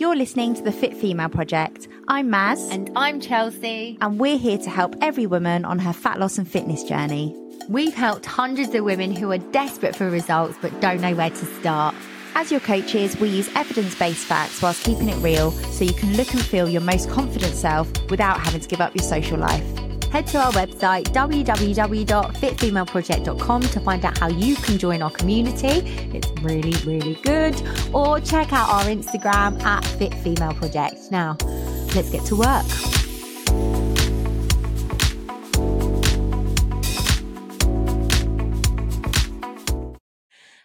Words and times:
You're 0.00 0.16
listening 0.16 0.54
to 0.54 0.62
the 0.62 0.72
Fit 0.72 0.96
Female 0.96 1.28
Project. 1.28 1.86
I'm 2.08 2.30
Maz. 2.30 2.70
And 2.70 2.90
I'm 2.96 3.20
Chelsea. 3.20 3.98
And 4.00 4.18
we're 4.18 4.38
here 4.38 4.56
to 4.56 4.70
help 4.70 4.96
every 5.02 5.26
woman 5.26 5.66
on 5.66 5.78
her 5.78 5.92
fat 5.92 6.18
loss 6.18 6.38
and 6.38 6.48
fitness 6.48 6.82
journey. 6.84 7.36
We've 7.68 7.92
helped 7.92 8.24
hundreds 8.24 8.74
of 8.74 8.82
women 8.82 9.14
who 9.14 9.30
are 9.30 9.36
desperate 9.36 9.94
for 9.94 10.08
results 10.08 10.56
but 10.62 10.80
don't 10.80 11.02
know 11.02 11.14
where 11.14 11.28
to 11.28 11.44
start. 11.60 11.94
As 12.34 12.50
your 12.50 12.60
coaches, 12.60 13.14
we 13.18 13.28
use 13.28 13.50
evidence 13.54 13.94
based 13.94 14.24
facts 14.24 14.62
whilst 14.62 14.84
keeping 14.84 15.10
it 15.10 15.16
real 15.16 15.50
so 15.50 15.84
you 15.84 15.92
can 15.92 16.16
look 16.16 16.32
and 16.32 16.42
feel 16.42 16.66
your 16.66 16.80
most 16.80 17.10
confident 17.10 17.54
self 17.54 17.86
without 18.08 18.40
having 18.40 18.62
to 18.62 18.68
give 18.68 18.80
up 18.80 18.94
your 18.94 19.04
social 19.04 19.36
life 19.36 19.79
head 20.10 20.26
to 20.26 20.38
our 20.38 20.52
website 20.52 21.04
www.fitfemaleproject.com 21.04 23.62
to 23.62 23.80
find 23.80 24.04
out 24.04 24.18
how 24.18 24.28
you 24.28 24.56
can 24.56 24.76
join 24.78 25.00
our 25.02 25.10
community. 25.10 25.88
It's 26.12 26.28
really, 26.42 26.74
really 26.84 27.14
good. 27.22 27.60
Or 27.94 28.20
check 28.20 28.52
out 28.52 28.68
our 28.68 28.84
Instagram 28.84 29.62
at 29.62 29.82
Fit 29.84 30.12
Female 30.14 30.52
Project. 30.54 31.10
Now, 31.10 31.36
let's 31.94 32.10
get 32.10 32.24
to 32.26 32.36
work. 32.36 32.66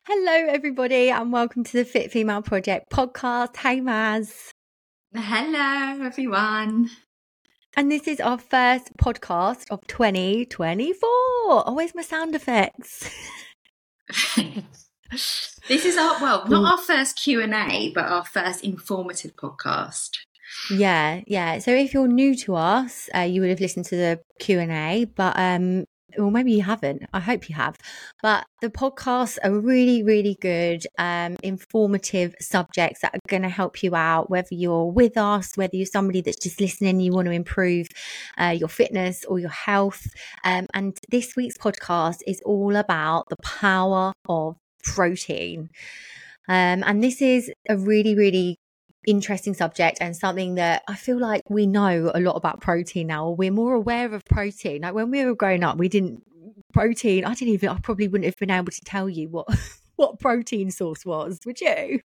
Hello, 0.08 0.48
everybody, 0.50 1.10
and 1.10 1.32
welcome 1.32 1.64
to 1.64 1.74
the 1.74 1.86
Fit 1.86 2.12
Female 2.12 2.42
Project 2.42 2.92
podcast. 2.92 3.56
Hey, 3.58 3.80
Maz. 3.80 4.52
Hello, 5.14 6.04
everyone. 6.06 6.90
And 7.78 7.92
this 7.92 8.08
is 8.08 8.22
our 8.22 8.38
first 8.38 8.96
podcast 8.96 9.66
of 9.70 9.86
2024. 9.88 10.98
Oh, 11.04 11.74
where's 11.74 11.94
my 11.94 12.04
sound 12.04 12.34
effects? 12.34 13.10
this 14.38 15.86
is 15.86 15.98
our 15.98 16.22
well, 16.22 16.48
not 16.48 16.72
our 16.72 16.78
first 16.78 17.22
Q 17.22 17.42
and 17.42 17.54
A, 17.54 17.92
but 17.94 18.06
our 18.06 18.24
first 18.24 18.64
informative 18.64 19.36
podcast. 19.36 20.12
Yeah, 20.72 21.20
yeah. 21.28 21.60
So 21.60 21.72
if 21.72 21.94
you're 21.94 22.08
new 22.08 22.34
to 22.38 22.56
us, 22.56 23.10
uh, 23.14 23.20
you 23.20 23.42
would 23.42 23.50
have 23.50 23.60
listened 23.60 23.86
to 23.88 23.98
the 23.98 24.22
Q 24.40 24.60
and 24.60 24.72
A, 24.72 25.04
but 25.04 25.38
um, 25.38 25.84
or 26.18 26.32
maybe 26.32 26.52
you 26.54 26.64
haven't. 26.64 27.04
I 27.14 27.20
hope 27.20 27.50
you 27.50 27.56
have. 27.56 27.78
But 28.22 28.46
the 28.62 28.70
podcasts 28.70 29.38
are 29.44 29.52
really, 29.52 30.04
really 30.04 30.38
good, 30.42 30.86
um, 30.98 31.36
informative 31.44 32.36
subjects 32.40 33.02
that 33.02 33.14
are 33.14 33.20
going 33.28 33.44
to 33.44 33.50
help 33.50 33.84
you 33.84 33.96
out, 33.96 34.30
whether 34.30 34.54
you're 34.54 34.92
with 34.92 35.18
us, 35.18 35.52
whether 35.56 35.76
you're 35.76 35.86
somebody 35.86 36.22
that's 36.22 36.38
just 36.38 36.60
listening, 36.60 37.00
you 37.00 37.12
want 37.12 37.26
to 37.28 37.32
improve 37.32 37.88
uh, 38.38 38.56
your 38.58 38.70
fitness 38.70 39.26
or 39.26 39.40
your 39.40 39.50
health. 39.50 40.08
Um, 40.44 40.68
and 40.74 40.98
this 41.10 41.36
week's 41.36 41.58
podcast 41.58 42.20
is 42.28 42.42
all 42.46 42.76
about 42.76 43.30
the 43.30 43.38
power 43.44 44.14
of 44.28 44.56
protein. 44.84 45.70
Um, 46.48 46.84
and 46.86 47.04
this 47.04 47.22
is 47.22 47.52
a 47.68 47.78
really, 47.78 48.16
really 48.16 48.58
interesting 49.08 49.54
subject 49.54 49.98
and 50.02 50.16
something 50.16 50.56
that 50.56 50.84
I 50.88 50.96
feel 50.96 51.20
like 51.20 51.42
we 51.50 51.68
know 51.68 52.12
a 52.14 52.20
lot 52.20 52.36
about 52.36 52.62
protein 52.62 53.08
now. 53.08 53.30
We're 53.30 53.52
more 53.52 53.74
aware 53.74 54.14
of 54.14 54.24
protein. 54.26 54.82
Like 54.82 54.94
when 54.94 55.12
we 55.12 55.24
were 55.26 55.36
growing 55.36 55.64
up, 55.64 55.78
we 55.78 55.90
didn't 55.90 56.24
protein. 56.74 57.26
I 57.26 57.34
didn't 57.34 57.54
even. 57.54 57.70
I 57.70 57.80
probably 57.80 58.08
wouldn't 58.08 58.26
have 58.26 58.38
been 58.38 58.52
able 58.52 58.72
to 58.72 58.82
tell 58.86 59.10
you 59.10 59.30
what 59.30 59.48
what 59.96 60.20
protein 60.20 60.72
source 60.72 61.06
was. 61.06 61.40
Would 61.46 61.62
you? 61.62 62.02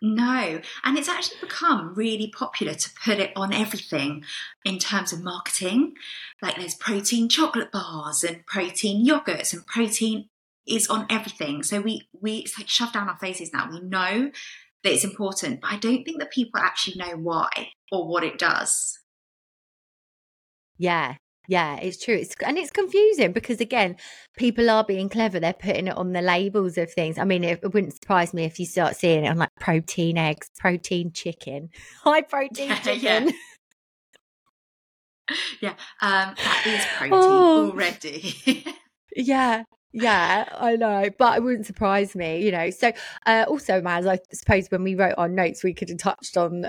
No, 0.00 0.60
and 0.84 0.96
it's 0.96 1.08
actually 1.08 1.40
become 1.40 1.92
really 1.94 2.30
popular 2.30 2.74
to 2.74 2.90
put 3.04 3.18
it 3.18 3.32
on 3.34 3.52
everything 3.52 4.22
in 4.64 4.78
terms 4.78 5.12
of 5.12 5.24
marketing. 5.24 5.94
Like 6.40 6.56
there's 6.56 6.74
protein 6.74 7.28
chocolate 7.28 7.72
bars 7.72 8.22
and 8.22 8.46
protein 8.46 9.04
yogurts 9.04 9.52
and 9.52 9.66
protein 9.66 10.28
is 10.68 10.86
on 10.86 11.06
everything. 11.10 11.64
So 11.64 11.80
we 11.80 12.08
we 12.12 12.38
it's 12.38 12.56
like 12.58 12.68
shoved 12.68 12.92
down 12.92 13.08
our 13.08 13.16
faces 13.16 13.52
now. 13.52 13.68
We 13.70 13.80
know 13.80 14.30
that 14.84 14.92
it's 14.92 15.04
important, 15.04 15.60
but 15.60 15.72
I 15.72 15.76
don't 15.76 16.04
think 16.04 16.18
that 16.20 16.30
people 16.30 16.60
actually 16.60 16.96
know 16.96 17.16
why 17.16 17.48
or 17.90 18.06
what 18.08 18.24
it 18.24 18.38
does. 18.38 18.98
Yeah, 20.76 21.16
yeah, 21.48 21.76
it's 21.76 22.02
true. 22.04 22.14
It's 22.14 22.34
and 22.44 22.58
it's 22.58 22.70
confusing 22.70 23.32
because 23.32 23.60
again, 23.60 23.96
people 24.36 24.68
are 24.68 24.84
being 24.84 25.08
clever. 25.08 25.40
They're 25.40 25.54
putting 25.54 25.88
it 25.88 25.96
on 25.96 26.12
the 26.12 26.20
labels 26.20 26.76
of 26.76 26.92
things. 26.92 27.18
I 27.18 27.24
mean, 27.24 27.42
it, 27.42 27.60
it 27.62 27.72
wouldn't 27.72 27.94
surprise 27.94 28.34
me 28.34 28.44
if 28.44 28.60
you 28.60 28.66
start 28.66 28.96
seeing 28.96 29.24
it 29.24 29.28
on 29.28 29.38
like 29.38 29.54
protein 29.58 30.18
eggs, 30.18 30.50
protein 30.58 31.10
chicken, 31.10 31.70
high 32.04 32.20
protein 32.20 32.74
chicken. 32.82 33.32
Yeah, 35.30 35.36
yeah. 35.62 35.74
Um, 36.02 36.34
that 36.36 36.64
is 36.66 36.84
protein 36.98 37.18
oh. 37.18 37.70
already. 37.70 38.64
yeah, 39.16 39.64
yeah, 40.02 40.48
I 40.56 40.76
know, 40.76 41.10
but 41.18 41.36
it 41.36 41.42
wouldn't 41.42 41.66
surprise 41.66 42.14
me, 42.14 42.44
you 42.44 42.52
know. 42.52 42.70
So, 42.70 42.92
uh, 43.26 43.44
also, 43.48 43.80
Maz, 43.80 44.08
I 44.08 44.20
suppose 44.32 44.68
when 44.68 44.82
we 44.82 44.94
wrote 44.94 45.14
our 45.18 45.28
notes, 45.28 45.64
we 45.64 45.74
could 45.74 45.88
have 45.88 45.98
touched 45.98 46.36
on 46.36 46.66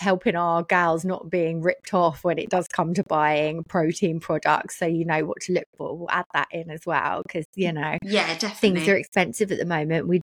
helping 0.00 0.34
our 0.34 0.64
gals 0.64 1.04
not 1.04 1.30
being 1.30 1.62
ripped 1.62 1.94
off 1.94 2.24
when 2.24 2.38
it 2.38 2.50
does 2.50 2.66
come 2.68 2.94
to 2.94 3.04
buying 3.04 3.62
protein 3.64 4.18
products. 4.20 4.78
So, 4.78 4.86
you 4.86 5.04
know 5.04 5.24
what 5.24 5.40
to 5.42 5.52
look 5.52 5.66
for. 5.76 5.96
We'll 5.96 6.10
add 6.10 6.26
that 6.34 6.48
in 6.50 6.70
as 6.70 6.84
well 6.84 7.22
because, 7.26 7.46
you 7.54 7.72
know, 7.72 7.98
yeah, 8.02 8.36
definitely. 8.38 8.80
Things 8.80 8.88
are 8.88 8.96
expensive 8.96 9.52
at 9.52 9.58
the 9.58 9.66
moment. 9.66 10.08
We 10.08 10.20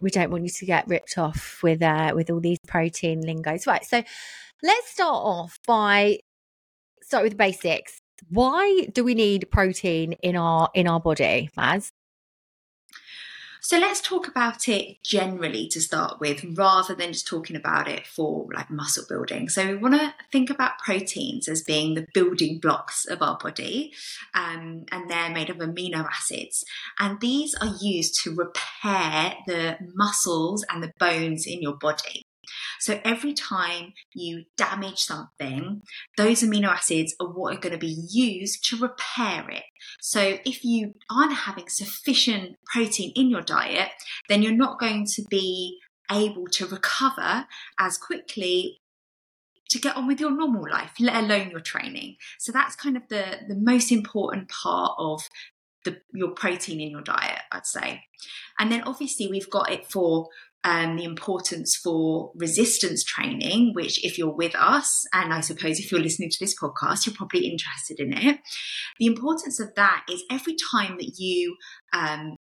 we 0.00 0.10
don't 0.10 0.30
want 0.30 0.44
you 0.44 0.50
to 0.50 0.66
get 0.66 0.86
ripped 0.88 1.18
off 1.18 1.60
with 1.62 1.82
uh, 1.82 2.12
with 2.14 2.30
all 2.30 2.40
these 2.40 2.58
protein 2.66 3.22
lingos. 3.22 3.66
Right. 3.66 3.84
So, 3.84 4.02
let's 4.62 4.90
start 4.90 5.24
off 5.24 5.58
by 5.66 6.18
start 7.02 7.22
with 7.22 7.32
the 7.32 7.38
basics 7.38 8.00
why 8.28 8.86
do 8.92 9.04
we 9.04 9.14
need 9.14 9.50
protein 9.50 10.12
in 10.14 10.36
our 10.36 10.70
in 10.74 10.86
our 10.88 11.00
body, 11.00 11.50
Maz? 11.56 11.92
So 13.60 13.76
let's 13.78 14.00
talk 14.00 14.28
about 14.28 14.68
it 14.68 15.02
generally 15.02 15.68
to 15.68 15.80
start 15.80 16.20
with, 16.20 16.44
rather 16.56 16.94
than 16.94 17.12
just 17.12 17.26
talking 17.26 17.56
about 17.56 17.88
it 17.88 18.06
for 18.06 18.46
like 18.54 18.70
muscle 18.70 19.04
building. 19.08 19.48
So 19.48 19.66
we 19.66 19.74
want 19.74 19.94
to 19.94 20.14
think 20.30 20.48
about 20.48 20.78
proteins 20.78 21.48
as 21.48 21.62
being 21.64 21.94
the 21.94 22.06
building 22.14 22.60
blocks 22.60 23.04
of 23.04 23.20
our 23.20 23.36
body, 23.36 23.92
um, 24.32 24.84
and 24.92 25.10
they're 25.10 25.30
made 25.30 25.50
of 25.50 25.56
amino 25.56 26.06
acids. 26.08 26.64
And 26.98 27.20
these 27.20 27.54
are 27.56 27.74
used 27.80 28.22
to 28.22 28.34
repair 28.34 29.34
the 29.46 29.76
muscles 29.94 30.64
and 30.70 30.82
the 30.82 30.92
bones 30.98 31.44
in 31.46 31.60
your 31.60 31.76
body. 31.76 32.22
So 32.80 33.00
every 33.04 33.34
time 33.34 33.92
you 34.14 34.44
damage 34.56 34.98
something, 34.98 35.82
those 36.16 36.42
amino 36.42 36.68
acids 36.68 37.14
are 37.20 37.28
what 37.28 37.56
are 37.56 37.60
going 37.60 37.72
to 37.72 37.78
be 37.78 38.04
used 38.10 38.64
to 38.68 38.76
repair 38.76 39.48
it. 39.50 39.64
So 40.00 40.38
if 40.44 40.64
you 40.64 40.94
aren't 41.10 41.34
having 41.34 41.68
sufficient 41.68 42.56
protein 42.72 43.12
in 43.14 43.30
your 43.30 43.42
diet, 43.42 43.90
then 44.28 44.42
you're 44.42 44.52
not 44.52 44.78
going 44.78 45.06
to 45.14 45.22
be 45.28 45.78
able 46.10 46.46
to 46.46 46.66
recover 46.66 47.46
as 47.78 47.98
quickly 47.98 48.80
to 49.70 49.78
get 49.78 49.96
on 49.96 50.06
with 50.06 50.20
your 50.20 50.30
normal 50.30 50.64
life, 50.70 50.92
let 50.98 51.22
alone 51.22 51.50
your 51.50 51.60
training. 51.60 52.16
So 52.38 52.52
that's 52.52 52.74
kind 52.74 52.96
of 52.96 53.02
the, 53.08 53.40
the 53.48 53.54
most 53.54 53.92
important 53.92 54.48
part 54.48 54.92
of 54.98 55.28
the, 55.84 56.00
your 56.12 56.30
protein 56.30 56.80
in 56.80 56.90
your 56.90 57.02
diet, 57.02 57.40
I'd 57.52 57.66
say. 57.66 58.02
And 58.58 58.72
then 58.72 58.82
obviously 58.84 59.28
we've 59.28 59.50
got 59.50 59.70
it 59.70 59.86
for 59.86 60.28
um, 60.64 60.96
the 60.96 61.04
importance 61.04 61.76
for 61.76 62.32
resistance 62.34 63.04
training, 63.04 63.72
which, 63.74 64.04
if 64.04 64.18
you're 64.18 64.34
with 64.34 64.54
us, 64.56 65.04
and 65.12 65.32
I 65.32 65.40
suppose 65.40 65.78
if 65.78 65.90
you're 65.90 66.00
listening 66.00 66.30
to 66.30 66.38
this 66.40 66.54
podcast, 66.60 67.06
you're 67.06 67.14
probably 67.14 67.46
interested 67.46 68.00
in 68.00 68.12
it. 68.12 68.40
The 68.98 69.06
importance 69.06 69.60
of 69.60 69.74
that 69.76 70.04
is 70.10 70.24
every 70.30 70.56
time 70.72 70.96
that 70.96 71.12
you 71.18 71.56
um, 71.92 72.36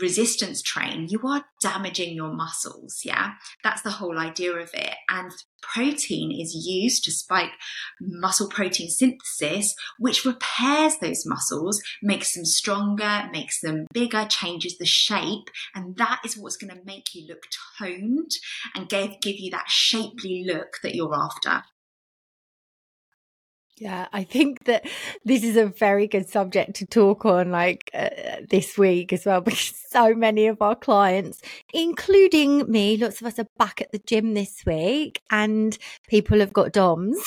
resistance 0.00 0.62
train, 0.62 1.06
you 1.08 1.20
are 1.26 1.44
damaging 1.60 2.14
your 2.14 2.32
muscles. 2.32 3.00
Yeah, 3.04 3.32
that's 3.62 3.82
the 3.82 3.90
whole 3.90 4.18
idea 4.18 4.52
of 4.52 4.70
it. 4.74 4.94
And 5.08 5.30
protein 5.62 6.30
is 6.30 6.54
used 6.66 7.04
to 7.04 7.12
spike 7.12 7.52
muscle 8.00 8.48
protein 8.48 8.90
synthesis, 8.90 9.74
which 9.98 10.24
repairs 10.24 10.96
those 11.00 11.24
muscles, 11.26 11.82
makes 12.02 12.34
them 12.34 12.44
stronger, 12.44 13.28
makes 13.32 13.60
them 13.60 13.86
bigger, 13.92 14.26
changes 14.28 14.76
the 14.78 14.86
shape. 14.86 15.48
And 15.74 15.96
that 15.96 16.20
is 16.24 16.36
what's 16.36 16.56
going 16.56 16.74
to 16.74 16.84
make 16.84 17.14
you 17.14 17.26
look 17.28 17.44
toned 17.78 18.32
and 18.74 18.88
give, 18.88 19.20
give 19.20 19.36
you 19.38 19.50
that 19.52 19.68
shapely 19.68 20.44
look 20.46 20.78
that 20.82 20.94
you're 20.94 21.14
after. 21.14 21.64
Yeah, 23.78 24.06
I 24.12 24.22
think 24.22 24.64
that 24.64 24.86
this 25.24 25.42
is 25.42 25.56
a 25.56 25.66
very 25.66 26.06
good 26.06 26.28
subject 26.28 26.74
to 26.76 26.86
talk 26.86 27.24
on 27.24 27.50
like 27.50 27.90
uh, 27.92 28.08
this 28.48 28.78
week 28.78 29.12
as 29.12 29.26
well 29.26 29.40
because 29.42 29.74
so 29.88 30.14
many 30.14 30.46
of 30.46 30.62
our 30.62 30.76
clients 30.76 31.42
including 31.72 32.70
me 32.70 32.96
lots 32.96 33.20
of 33.20 33.26
us 33.26 33.38
are 33.38 33.48
back 33.58 33.80
at 33.80 33.90
the 33.90 33.98
gym 33.98 34.34
this 34.34 34.62
week 34.64 35.22
and 35.28 35.76
people 36.06 36.38
have 36.38 36.52
got 36.52 36.72
DOMs. 36.72 37.18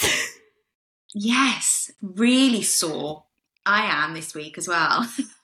yes, 1.13 1.91
really 2.01 2.63
sore. 2.63 3.25
I 3.65 3.81
am 3.81 4.13
this 4.13 4.33
week 4.33 4.57
as 4.57 4.69
well. 4.69 5.05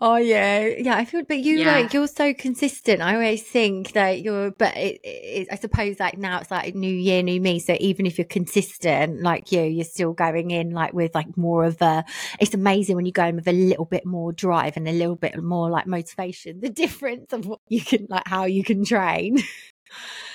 Oh 0.00 0.14
yeah, 0.14 0.64
yeah. 0.78 0.96
I 0.96 1.04
feel, 1.04 1.24
but 1.24 1.40
you 1.40 1.58
yeah. 1.58 1.72
like 1.72 1.92
you're 1.92 2.06
so 2.06 2.32
consistent. 2.32 3.02
I 3.02 3.14
always 3.14 3.42
think 3.42 3.92
that 3.92 4.20
you're, 4.22 4.52
but 4.52 4.76
it, 4.76 5.00
it, 5.02 5.48
I 5.50 5.56
suppose 5.56 5.98
like 5.98 6.16
now 6.16 6.38
it's 6.38 6.52
like 6.52 6.76
new 6.76 6.92
year, 6.92 7.20
new 7.20 7.40
me. 7.40 7.58
So 7.58 7.76
even 7.80 8.06
if 8.06 8.16
you're 8.16 8.24
consistent, 8.24 9.22
like 9.22 9.50
you, 9.50 9.62
you're 9.62 9.84
still 9.84 10.12
going 10.12 10.52
in 10.52 10.70
like 10.70 10.92
with 10.92 11.16
like 11.16 11.36
more 11.36 11.64
of 11.64 11.82
a. 11.82 12.04
It's 12.38 12.54
amazing 12.54 12.94
when 12.94 13.06
you 13.06 13.12
go 13.12 13.24
in 13.24 13.34
with 13.34 13.48
a 13.48 13.52
little 13.52 13.86
bit 13.86 14.06
more 14.06 14.32
drive 14.32 14.76
and 14.76 14.86
a 14.86 14.92
little 14.92 15.16
bit 15.16 15.42
more 15.42 15.68
like 15.68 15.86
motivation. 15.86 16.60
The 16.68 16.74
difference 16.74 17.32
of 17.32 17.46
what 17.46 17.60
you 17.68 17.80
can 17.80 18.06
like 18.10 18.28
how 18.28 18.44
you 18.44 18.62
can 18.62 18.84
train. 18.84 19.38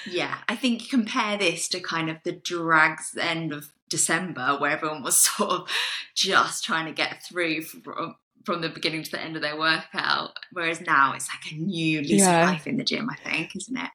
Yeah, 0.09 0.39
I 0.49 0.55
think 0.55 0.89
compare 0.89 1.37
this 1.37 1.67
to 1.69 1.79
kind 1.79 2.09
of 2.09 2.17
the 2.23 2.31
drags 2.31 3.15
end 3.19 3.53
of 3.53 3.71
December 3.89 4.57
where 4.59 4.71
everyone 4.71 5.03
was 5.03 5.17
sort 5.37 5.51
of 5.51 5.69
just 6.15 6.65
trying 6.65 6.87
to 6.87 6.91
get 6.91 7.23
through 7.23 7.61
from, 7.61 8.15
from 8.45 8.61
the 8.61 8.69
beginning 8.69 9.03
to 9.03 9.11
the 9.11 9.21
end 9.21 9.35
of 9.35 9.41
their 9.41 9.57
workout. 9.57 10.37
Whereas 10.51 10.81
now 10.81 11.13
it's 11.13 11.29
like 11.29 11.51
a 11.51 11.55
new 11.55 12.01
lease 12.01 12.21
yeah. 12.21 12.43
of 12.43 12.49
life 12.49 12.67
in 12.67 12.77
the 12.77 12.83
gym, 12.83 13.09
I 13.09 13.15
think, 13.15 13.55
isn't 13.55 13.77
it? 13.77 13.89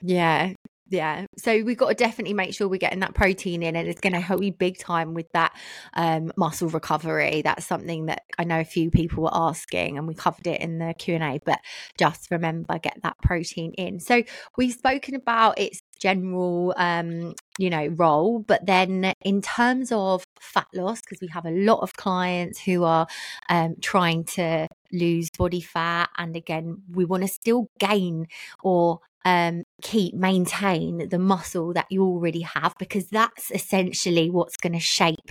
Yeah, 0.00 0.52
yeah 0.90 1.26
so 1.36 1.62
we've 1.62 1.76
got 1.76 1.88
to 1.88 1.94
definitely 1.94 2.34
make 2.34 2.54
sure 2.54 2.68
we're 2.68 2.78
getting 2.78 3.00
that 3.00 3.14
protein 3.14 3.62
in 3.62 3.76
and 3.76 3.88
it's 3.88 4.00
going 4.00 4.12
to 4.12 4.20
help 4.20 4.42
you 4.42 4.52
big 4.52 4.78
time 4.78 5.14
with 5.14 5.30
that 5.32 5.52
um, 5.94 6.32
muscle 6.36 6.68
recovery 6.68 7.42
that's 7.42 7.66
something 7.66 8.06
that 8.06 8.22
i 8.38 8.44
know 8.44 8.60
a 8.60 8.64
few 8.64 8.90
people 8.90 9.22
were 9.22 9.34
asking 9.34 9.98
and 9.98 10.06
we 10.06 10.14
covered 10.14 10.46
it 10.46 10.60
in 10.60 10.78
the 10.78 10.94
q&a 10.98 11.40
but 11.44 11.58
just 11.98 12.30
remember 12.30 12.78
get 12.78 12.98
that 13.02 13.16
protein 13.22 13.72
in 13.74 14.00
so 14.00 14.22
we've 14.56 14.72
spoken 14.72 15.14
about 15.14 15.58
its 15.58 15.80
general 16.00 16.72
um 16.76 17.34
you 17.58 17.68
know 17.68 17.88
role 17.88 18.38
but 18.40 18.64
then 18.64 19.12
in 19.22 19.42
terms 19.42 19.90
of 19.92 20.24
fat 20.40 20.66
loss 20.74 21.00
because 21.00 21.20
we 21.20 21.28
have 21.28 21.46
a 21.46 21.50
lot 21.50 21.80
of 21.80 21.94
clients 21.94 22.60
who 22.60 22.84
are 22.84 23.06
um, 23.48 23.74
trying 23.80 24.24
to 24.24 24.66
lose 24.92 25.28
body 25.36 25.60
fat 25.60 26.08
and 26.16 26.34
again 26.34 26.82
we 26.90 27.04
want 27.04 27.22
to 27.22 27.28
still 27.28 27.68
gain 27.78 28.26
or 28.62 29.00
um, 29.24 29.64
keep 29.82 30.14
maintain 30.14 31.08
the 31.08 31.18
muscle 31.18 31.74
that 31.74 31.86
you 31.90 32.02
already 32.02 32.40
have 32.40 32.74
because 32.78 33.08
that's 33.08 33.50
essentially 33.50 34.30
what's 34.30 34.56
going 34.56 34.72
to 34.72 34.80
shape 34.80 35.30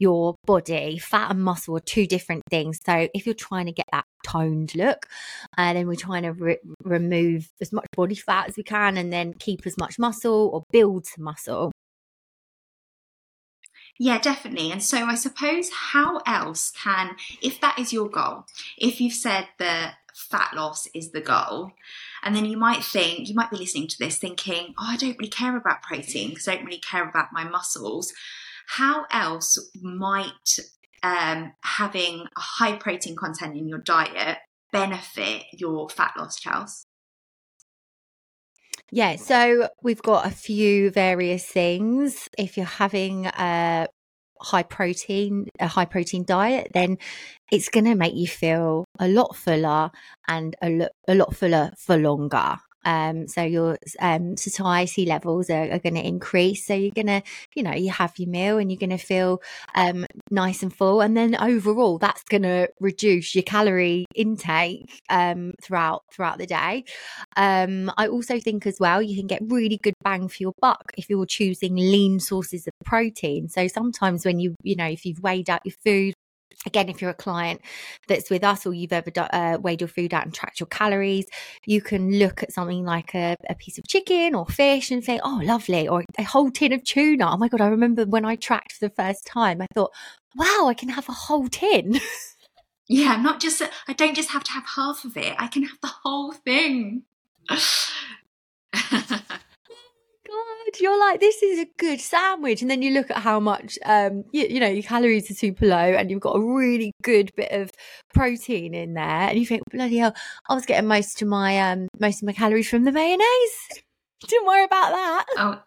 your 0.00 0.34
body. 0.46 0.98
Fat 0.98 1.30
and 1.30 1.42
muscle 1.42 1.76
are 1.76 1.80
two 1.80 2.06
different 2.06 2.42
things. 2.50 2.80
So 2.84 3.08
if 3.14 3.24
you're 3.24 3.34
trying 3.34 3.66
to 3.66 3.72
get 3.72 3.86
that 3.92 4.04
toned 4.24 4.74
look 4.74 5.06
and 5.56 5.76
uh, 5.76 5.78
then 5.78 5.86
we're 5.86 5.94
trying 5.94 6.24
to 6.24 6.32
re- 6.32 6.58
remove 6.82 7.48
as 7.60 7.72
much 7.72 7.86
body 7.94 8.16
fat 8.16 8.48
as 8.48 8.56
we 8.56 8.64
can 8.64 8.96
and 8.96 9.12
then 9.12 9.34
keep 9.34 9.66
as 9.66 9.76
much 9.78 9.98
muscle 9.98 10.50
or 10.52 10.64
build 10.72 11.06
muscle 11.16 11.70
yeah, 13.98 14.18
definitely. 14.18 14.70
And 14.70 14.82
so 14.82 15.04
I 15.04 15.14
suppose 15.14 15.70
how 15.72 16.18
else 16.26 16.72
can, 16.72 17.16
if 17.42 17.60
that 17.60 17.78
is 17.78 17.92
your 17.92 18.08
goal, 18.08 18.44
if 18.76 19.00
you've 19.00 19.14
said 19.14 19.48
that 19.58 19.94
fat 20.14 20.52
loss 20.54 20.86
is 20.94 21.12
the 21.12 21.20
goal, 21.20 21.72
and 22.22 22.34
then 22.34 22.44
you 22.44 22.56
might 22.56 22.82
think, 22.82 23.28
you 23.28 23.34
might 23.34 23.50
be 23.50 23.56
listening 23.56 23.88
to 23.88 23.96
this 23.98 24.18
thinking, 24.18 24.74
oh, 24.78 24.86
I 24.88 24.96
don't 24.96 25.18
really 25.18 25.30
care 25.30 25.56
about 25.56 25.82
protein 25.82 26.30
because 26.30 26.48
I 26.48 26.56
don't 26.56 26.64
really 26.64 26.80
care 26.80 27.08
about 27.08 27.32
my 27.32 27.44
muscles. 27.44 28.12
How 28.66 29.06
else 29.10 29.58
might 29.80 30.58
um, 31.02 31.52
having 31.62 32.26
a 32.36 32.40
high 32.40 32.76
protein 32.76 33.16
content 33.16 33.56
in 33.56 33.68
your 33.68 33.78
diet 33.78 34.38
benefit 34.72 35.44
your 35.52 35.88
fat 35.88 36.14
loss, 36.18 36.38
Charles? 36.40 36.86
Yeah, 38.92 39.16
so 39.16 39.68
we've 39.82 40.02
got 40.02 40.26
a 40.26 40.30
few 40.30 40.90
various 40.90 41.44
things. 41.44 42.28
If 42.38 42.56
you're 42.56 42.66
having 42.66 43.26
a 43.26 43.88
high 44.40 44.62
protein, 44.62 45.48
a 45.58 45.66
high 45.66 45.86
protein 45.86 46.24
diet, 46.24 46.68
then 46.72 46.98
it's 47.50 47.68
going 47.68 47.86
to 47.86 47.94
make 47.94 48.14
you 48.14 48.28
feel 48.28 48.84
a 48.98 49.08
lot 49.08 49.34
fuller 49.36 49.90
and 50.28 50.54
a, 50.62 50.70
lo- 50.70 50.88
a 51.08 51.14
lot 51.14 51.34
fuller 51.34 51.72
for 51.78 51.96
longer. 51.96 52.58
Um, 52.86 53.28
so 53.28 53.42
your 53.42 53.76
um, 54.00 54.36
satiety 54.36 55.04
levels 55.04 55.50
are, 55.50 55.70
are 55.72 55.78
going 55.78 55.96
to 55.96 56.06
increase. 56.06 56.64
So 56.64 56.74
you're 56.74 56.92
going 56.92 57.08
to, 57.08 57.22
you 57.54 57.62
know, 57.62 57.74
you 57.74 57.90
have 57.90 58.14
your 58.16 58.30
meal 58.30 58.58
and 58.58 58.70
you're 58.70 58.78
going 58.78 58.90
to 58.90 58.96
feel 58.96 59.42
um, 59.74 60.06
nice 60.30 60.62
and 60.62 60.74
full. 60.74 61.00
And 61.00 61.16
then 61.16 61.36
overall, 61.36 61.98
that's 61.98 62.22
going 62.22 62.44
to 62.44 62.68
reduce 62.80 63.34
your 63.34 63.42
calorie 63.42 64.06
intake 64.14 65.02
um, 65.10 65.52
throughout 65.60 66.04
throughout 66.12 66.38
the 66.38 66.46
day. 66.46 66.84
Um, 67.36 67.92
I 67.96 68.06
also 68.08 68.38
think 68.40 68.66
as 68.66 68.78
well, 68.80 69.02
you 69.02 69.16
can 69.16 69.26
get 69.26 69.42
really 69.44 69.78
good 69.78 69.94
bang 70.02 70.28
for 70.28 70.36
your 70.40 70.52
buck 70.60 70.92
if 70.96 71.10
you're 71.10 71.26
choosing 71.26 71.74
lean 71.74 72.20
sources 72.20 72.66
of 72.66 72.72
protein. 72.84 73.48
So 73.48 73.66
sometimes 73.68 74.24
when 74.24 74.38
you, 74.38 74.54
you 74.62 74.76
know, 74.76 74.86
if 74.86 75.04
you've 75.04 75.22
weighed 75.22 75.50
out 75.50 75.60
your 75.64 75.74
food 75.84 76.14
Again, 76.66 76.88
if 76.88 77.00
you're 77.00 77.10
a 77.10 77.14
client 77.14 77.60
that's 78.08 78.28
with 78.28 78.44
us 78.44 78.66
or 78.66 78.74
you've 78.74 78.92
ever 78.92 79.10
uh, 79.16 79.58
weighed 79.60 79.80
your 79.80 79.88
food 79.88 80.12
out 80.12 80.24
and 80.24 80.34
tracked 80.34 80.60
your 80.60 80.66
calories, 80.66 81.26
you 81.64 81.80
can 81.80 82.18
look 82.18 82.42
at 82.42 82.52
something 82.52 82.84
like 82.84 83.14
a, 83.14 83.36
a, 83.48 83.54
piece 83.54 83.78
of 83.78 83.88
chicken 83.88 84.34
or 84.34 84.46
fish 84.46 84.90
and 84.90 85.02
say, 85.02 85.20
oh, 85.22 85.40
lovely, 85.42 85.88
or 85.88 86.04
a 86.18 86.22
whole 86.22 86.50
tin 86.50 86.72
of 86.72 86.84
tuna. 86.84 87.32
Oh 87.32 87.36
my 87.36 87.48
God, 87.48 87.60
I 87.60 87.68
remember 87.68 88.04
when 88.04 88.24
I 88.24 88.36
tracked 88.36 88.72
for 88.72 88.88
the 88.88 88.94
first 88.94 89.26
time, 89.26 89.62
I 89.62 89.66
thought, 89.74 89.92
wow, 90.34 90.66
I 90.66 90.74
can 90.74 90.90
have 90.90 91.08
a 91.08 91.12
whole 91.12 91.48
tin. 91.48 92.00
Yeah, 92.88 93.16
not 93.16 93.40
just, 93.40 93.60
I 93.88 93.92
don't 93.94 94.14
just 94.14 94.30
have 94.30 94.44
to 94.44 94.52
have 94.52 94.64
half 94.76 95.04
of 95.04 95.16
it, 95.16 95.34
I 95.38 95.48
can 95.48 95.64
have 95.64 95.80
the 95.82 95.90
whole 96.04 96.32
thing. 96.32 97.02
God, 100.26 100.80
you're 100.80 100.98
like, 100.98 101.20
this 101.20 101.42
is 101.42 101.60
a 101.60 101.68
good 101.78 102.00
sandwich. 102.00 102.62
And 102.62 102.70
then 102.70 102.82
you 102.82 102.92
look 102.92 103.10
at 103.10 103.18
how 103.18 103.40
much, 103.40 103.78
um, 103.84 104.24
you, 104.32 104.46
you 104.48 104.60
know, 104.60 104.68
your 104.68 104.82
calories 104.82 105.30
are 105.30 105.34
super 105.34 105.66
low 105.66 105.76
and 105.76 106.10
you've 106.10 106.20
got 106.20 106.36
a 106.36 106.40
really 106.40 106.92
good 107.02 107.32
bit 107.36 107.52
of 107.52 107.70
protein 108.14 108.74
in 108.74 108.94
there. 108.94 109.04
And 109.04 109.38
you 109.38 109.46
think, 109.46 109.62
bloody 109.70 109.98
hell, 109.98 110.14
I 110.48 110.54
was 110.54 110.66
getting 110.66 110.88
most 110.88 111.22
of 111.22 111.28
my, 111.28 111.58
um, 111.60 111.88
most 112.00 112.22
of 112.22 112.26
my 112.26 112.32
calories 112.32 112.68
from 112.68 112.84
the 112.84 112.92
mayonnaise. 112.92 113.24
Didn't 114.28 114.46
worry 114.46 114.64
about 114.64 114.90
that. 114.90 115.24
Oh, 115.36 115.60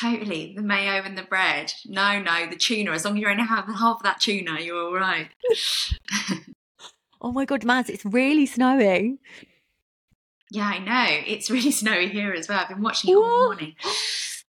totally. 0.00 0.54
The 0.56 0.62
mayo 0.62 1.02
and 1.02 1.16
the 1.16 1.22
bread. 1.22 1.72
No, 1.86 2.20
no, 2.20 2.48
the 2.48 2.56
tuna. 2.56 2.92
As 2.92 3.04
long 3.04 3.16
as 3.16 3.20
you 3.20 3.28
only 3.28 3.44
have 3.44 3.66
half 3.66 3.98
of 3.98 4.02
that 4.02 4.20
tuna, 4.20 4.60
you're 4.60 4.76
all 4.76 4.94
right. 4.94 5.28
oh 7.20 7.32
my 7.32 7.44
God, 7.44 7.62
Maz, 7.62 7.88
it's 7.88 8.04
really 8.04 8.46
snowing. 8.46 9.18
Yeah, 10.50 10.66
I 10.66 10.78
know. 10.78 11.22
It's 11.26 11.50
really 11.56 11.70
snowy 11.70 12.08
here 12.08 12.32
as 12.32 12.48
well. 12.48 12.60
I've 12.60 12.68
been 12.68 12.82
watching 12.82 13.10
it 13.10 13.16
all 13.16 13.46
morning. 13.46 13.74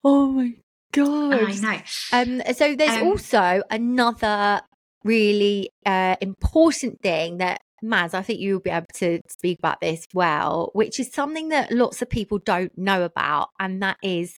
Oh 0.07 0.27
my 0.27 0.53
god! 0.91 1.33
I 1.33 1.53
know. 1.53 1.81
Um, 2.13 2.53
so 2.53 2.75
there's 2.75 3.01
um, 3.01 3.07
also 3.07 3.63
another 3.71 4.61
really 5.03 5.71
uh, 5.83 6.15
important 6.21 7.01
thing 7.01 7.37
that 7.37 7.61
Maz, 7.83 8.13
I 8.13 8.21
think 8.21 8.39
you'll 8.39 8.59
be 8.59 8.69
able 8.69 8.85
to 8.95 9.19
speak 9.27 9.59
about 9.59 9.81
this 9.81 10.05
well, 10.13 10.69
which 10.73 10.99
is 10.99 11.11
something 11.11 11.49
that 11.49 11.71
lots 11.71 12.03
of 12.03 12.09
people 12.09 12.37
don't 12.37 12.77
know 12.77 13.03
about, 13.03 13.49
and 13.59 13.81
that 13.81 13.97
is 14.03 14.37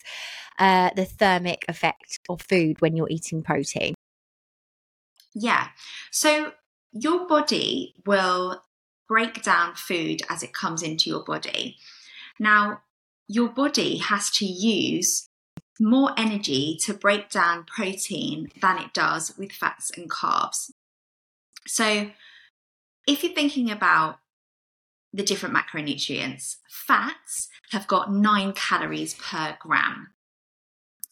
uh, 0.60 0.92
the 0.96 1.06
thermic 1.06 1.66
effect 1.68 2.20
of 2.30 2.42
food 2.42 2.82
when 2.82 2.96
you're 2.96 3.10
eating 3.10 3.44
protein. 3.44 3.94
Yeah. 5.34 5.68
So 6.12 6.54
your 6.92 7.28
body 7.28 7.94
will 8.06 8.62
break 9.08 9.44
down 9.44 9.76
food 9.76 10.22
as 10.30 10.44
it 10.44 10.54
comes 10.54 10.84
into 10.84 11.10
your 11.10 11.24
body. 11.24 11.78
Now, 12.40 12.82
your 13.28 13.50
body 13.50 13.98
has 13.98 14.30
to 14.32 14.46
use 14.46 15.30
more 15.80 16.12
energy 16.18 16.78
to 16.84 16.94
break 16.94 17.30
down 17.30 17.66
protein 17.66 18.50
than 18.62 18.78
it 18.80 18.94
does 18.94 19.38
with 19.38 19.52
fats 19.52 19.92
and 19.96 20.10
carbs. 20.10 20.72
So, 21.66 22.12
if 23.08 23.24
you're 23.24 23.34
thinking 23.34 23.70
about 23.72 24.20
the 25.14 25.24
different 25.24 25.56
macronutrients, 25.56 26.58
fats 26.70 27.50
have 27.72 27.88
got 27.88 28.12
nine 28.12 28.54
calories 28.54 29.14
per 29.14 29.58
gram. 29.60 30.10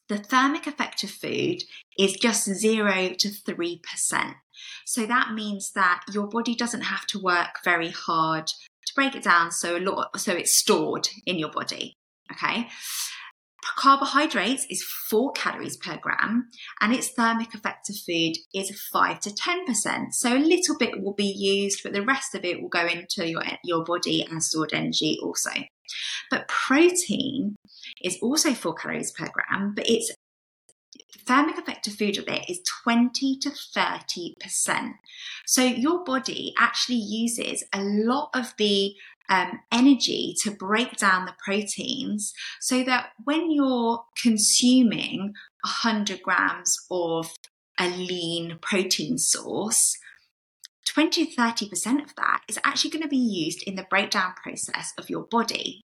The 0.08 0.18
thermic 0.18 0.68
effect 0.68 1.04
of 1.04 1.10
food 1.10 1.64
is 1.98 2.14
just 2.14 2.46
0 2.46 3.14
to 3.18 3.30
3%. 3.30 4.36
So 4.86 5.06
that 5.06 5.34
means 5.34 5.72
that 5.74 6.04
your 6.12 6.28
body 6.28 6.56
doesn't 6.56 6.82
have 6.82 7.06
to 7.08 7.20
work 7.20 7.60
very 7.64 7.90
hard 7.90 8.48
to 8.48 8.94
break 8.96 9.16
it 9.16 9.24
down 9.24 9.52
so 9.52 9.78
a 9.78 9.80
lot 9.80 10.20
so 10.20 10.34
it's 10.34 10.56
stored 10.56 11.10
in 11.26 11.40
your 11.40 11.52
body. 11.52 11.94
Okay. 12.32 12.68
Carbohydrates 13.78 14.66
is 14.70 14.84
four 15.10 15.32
calories 15.32 15.76
per 15.76 15.98
gram, 15.98 16.50
and 16.82 16.94
its 16.94 17.10
thermic 17.10 17.54
effect 17.56 17.90
of 17.90 17.96
food 18.06 18.34
is 18.54 18.80
five 18.94 19.20
to 19.22 19.34
ten 19.34 19.66
percent. 19.66 20.14
So 20.14 20.36
a 20.36 20.40
little 20.40 20.78
bit 20.78 21.02
will 21.02 21.16
be 21.16 21.26
used, 21.26 21.82
but 21.84 21.94
the 21.94 22.04
rest 22.04 22.36
of 22.36 22.46
it 22.46 22.62
will 22.62 22.70
go 22.70 22.86
into 22.86 23.28
your 23.28 23.42
your 23.64 23.84
body 23.84 24.28
as 24.32 24.48
stored 24.48 24.74
energy 24.74 25.18
also. 25.22 25.50
But 26.30 26.48
protein 26.48 27.56
is 28.04 28.20
also 28.22 28.54
four 28.54 28.76
calories 28.76 29.12
per 29.12 29.30
gram, 29.34 29.74
but 29.76 29.90
its 29.90 30.12
thermic 31.26 31.58
effect 31.58 31.88
of 31.88 31.94
food 31.94 32.18
of 32.18 32.28
it 32.28 32.50
is 32.50 32.62
20 32.84 33.38
to 33.40 33.50
30%. 33.50 34.94
So 35.46 35.64
your 35.64 36.04
body 36.04 36.54
actually 36.58 36.98
uses 36.98 37.64
a 37.74 37.82
lot 37.82 38.30
of 38.34 38.54
the 38.58 38.94
um, 39.30 39.60
energy 39.72 40.36
to 40.44 40.52
break 40.52 40.98
down 40.98 41.26
the 41.26 41.36
proteins 41.44 42.34
so 42.62 42.84
that 42.84 43.10
when 43.24 43.52
you're 43.52 44.04
consuming 44.22 45.34
100 45.64 46.22
grams 46.22 46.78
of 46.92 47.32
a 47.80 47.90
lean 47.90 48.60
protein 48.62 49.18
source, 49.18 49.98
20 50.88 51.26
to 51.26 51.36
30% 51.36 52.04
of 52.04 52.16
that 52.16 52.42
is 52.48 52.60
actually 52.64 52.92
going 52.92 53.02
to 53.02 53.08
be 53.08 53.18
used 53.18 53.64
in 53.64 53.76
the 53.76 53.88
breakdown 53.90 54.34
process 54.42 54.94
of 54.98 55.10
your 55.10 55.24
body. 55.24 55.82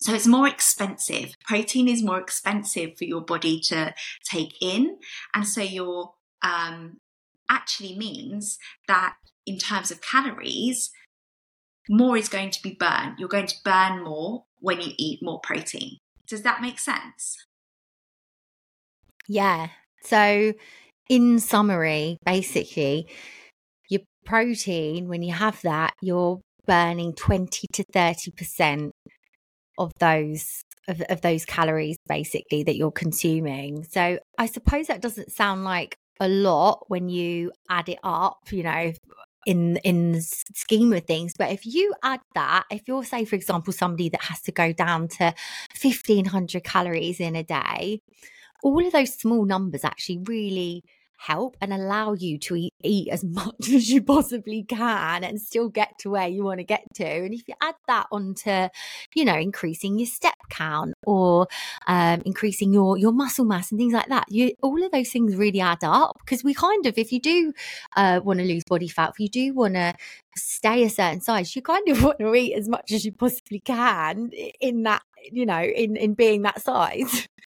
So 0.00 0.14
it's 0.14 0.26
more 0.26 0.48
expensive. 0.48 1.34
Protein 1.46 1.86
is 1.86 2.02
more 2.02 2.18
expensive 2.18 2.96
for 2.96 3.04
your 3.04 3.20
body 3.20 3.60
to 3.64 3.94
take 4.24 4.54
in. 4.60 4.96
And 5.34 5.46
so 5.46 5.60
your 5.60 6.14
um, 6.42 6.96
actually 7.50 7.98
means 7.98 8.58
that 8.88 9.16
in 9.46 9.58
terms 9.58 9.90
of 9.90 10.00
calories, 10.00 10.90
more 11.88 12.16
is 12.16 12.28
going 12.28 12.50
to 12.50 12.62
be 12.62 12.76
burned. 12.78 13.18
You're 13.18 13.28
going 13.28 13.48
to 13.48 13.56
burn 13.64 14.02
more 14.02 14.44
when 14.60 14.80
you 14.80 14.92
eat 14.96 15.20
more 15.22 15.40
protein. 15.40 15.98
Does 16.26 16.42
that 16.42 16.62
make 16.62 16.78
sense? 16.78 17.36
Yeah. 19.28 19.68
So, 20.02 20.54
in 21.08 21.40
summary, 21.40 22.16
basically, 22.24 23.06
your 23.88 24.02
protein, 24.24 25.08
when 25.08 25.22
you 25.22 25.34
have 25.34 25.60
that, 25.62 25.94
you're 26.00 26.40
burning 26.66 27.12
20 27.14 27.66
to 27.72 27.84
30% 27.92 28.90
of 29.78 29.92
those 29.98 30.64
of, 30.88 31.00
of 31.02 31.20
those 31.20 31.44
calories 31.44 31.96
basically 32.08 32.62
that 32.64 32.76
you're 32.76 32.90
consuming. 32.90 33.84
So 33.84 34.18
I 34.38 34.46
suppose 34.46 34.88
that 34.88 35.00
doesn't 35.00 35.32
sound 35.32 35.64
like 35.64 35.96
a 36.20 36.28
lot 36.28 36.84
when 36.88 37.08
you 37.08 37.52
add 37.68 37.88
it 37.88 37.98
up, 38.02 38.40
you 38.50 38.62
know, 38.62 38.92
in 39.46 39.78
in 39.78 40.12
the 40.12 40.20
scheme 40.20 40.92
of 40.92 41.04
things 41.04 41.32
but 41.38 41.50
if 41.50 41.64
you 41.64 41.94
add 42.02 42.20
that 42.34 42.64
if 42.70 42.82
you're 42.86 43.02
say 43.02 43.24
for 43.24 43.36
example 43.36 43.72
somebody 43.72 44.10
that 44.10 44.22
has 44.22 44.40
to 44.42 44.52
go 44.52 44.70
down 44.72 45.08
to 45.08 45.32
1500 45.80 46.62
calories 46.62 47.20
in 47.20 47.34
a 47.34 47.42
day 47.42 48.02
all 48.62 48.84
of 48.84 48.92
those 48.92 49.14
small 49.14 49.46
numbers 49.46 49.82
actually 49.82 50.18
really 50.26 50.84
help 51.20 51.54
and 51.60 51.70
allow 51.72 52.14
you 52.14 52.38
to 52.38 52.56
eat, 52.56 52.72
eat 52.82 53.08
as 53.08 53.22
much 53.22 53.68
as 53.74 53.90
you 53.90 54.02
possibly 54.02 54.64
can 54.64 55.22
and 55.22 55.40
still 55.40 55.68
get 55.68 55.98
to 55.98 56.10
where 56.10 56.26
you 56.26 56.42
want 56.42 56.58
to 56.58 56.64
get 56.64 56.82
to. 56.94 57.04
And 57.04 57.34
if 57.34 57.46
you 57.46 57.54
add 57.60 57.74
that 57.86 58.06
onto, 58.10 58.68
you 59.14 59.24
know, 59.24 59.36
increasing 59.36 59.98
your 59.98 60.06
step 60.06 60.34
count 60.48 60.94
or 61.04 61.46
um, 61.86 62.22
increasing 62.24 62.72
your 62.72 62.96
your 62.96 63.12
muscle 63.12 63.44
mass 63.44 63.70
and 63.70 63.78
things 63.78 63.92
like 63.92 64.08
that, 64.08 64.24
you 64.30 64.52
all 64.62 64.82
of 64.82 64.90
those 64.92 65.10
things 65.10 65.36
really 65.36 65.60
add 65.60 65.84
up 65.84 66.16
because 66.20 66.42
we 66.42 66.54
kind 66.54 66.86
of, 66.86 66.96
if 66.96 67.12
you 67.12 67.20
do 67.20 67.52
uh, 67.96 68.20
want 68.24 68.38
to 68.38 68.44
lose 68.46 68.64
body 68.64 68.88
fat, 68.88 69.10
if 69.10 69.20
you 69.20 69.28
do 69.28 69.52
want 69.52 69.74
to 69.74 69.94
stay 70.36 70.84
a 70.84 70.90
certain 70.90 71.20
size, 71.20 71.54
you 71.54 71.60
kind 71.60 71.86
of 71.88 72.02
want 72.02 72.18
to 72.18 72.34
eat 72.34 72.54
as 72.54 72.68
much 72.68 72.92
as 72.92 73.04
you 73.04 73.12
possibly 73.12 73.60
can 73.60 74.30
in 74.60 74.84
that, 74.84 75.02
you 75.30 75.44
know, 75.44 75.60
in 75.60 75.96
in 75.96 76.14
being 76.14 76.42
that 76.42 76.62
size. 76.62 77.28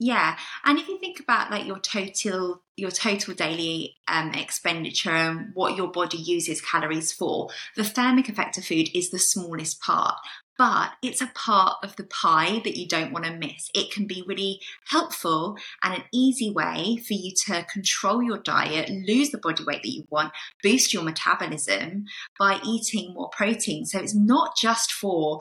Yeah, 0.00 0.36
and 0.64 0.78
if 0.78 0.86
you 0.86 0.98
think 0.98 1.18
about 1.18 1.50
like 1.50 1.66
your 1.66 1.80
total 1.80 2.62
your 2.76 2.92
total 2.92 3.34
daily 3.34 3.96
um, 4.06 4.30
expenditure 4.32 5.10
and 5.10 5.50
what 5.54 5.76
your 5.76 5.90
body 5.90 6.18
uses 6.18 6.60
calories 6.60 7.12
for, 7.12 7.48
the 7.74 7.82
thermic 7.82 8.28
effect 8.28 8.56
of 8.56 8.64
food 8.64 8.88
is 8.94 9.10
the 9.10 9.18
smallest 9.18 9.80
part, 9.80 10.14
but 10.56 10.92
it's 11.02 11.20
a 11.20 11.32
part 11.34 11.78
of 11.82 11.96
the 11.96 12.04
pie 12.04 12.60
that 12.62 12.76
you 12.76 12.86
don't 12.86 13.12
want 13.12 13.24
to 13.24 13.36
miss. 13.36 13.70
It 13.74 13.90
can 13.90 14.06
be 14.06 14.24
really 14.26 14.60
helpful 14.86 15.56
and 15.82 15.94
an 15.94 16.04
easy 16.12 16.52
way 16.52 16.98
for 17.04 17.14
you 17.14 17.32
to 17.46 17.64
control 17.64 18.22
your 18.22 18.38
diet, 18.38 18.90
lose 18.90 19.30
the 19.30 19.38
body 19.38 19.64
weight 19.64 19.82
that 19.82 19.90
you 19.90 20.04
want, 20.10 20.32
boost 20.62 20.94
your 20.94 21.02
metabolism 21.02 22.04
by 22.38 22.60
eating 22.64 23.14
more 23.14 23.30
protein. 23.30 23.86
So 23.86 23.98
it's 23.98 24.14
not 24.14 24.56
just 24.56 24.92
for 24.92 25.40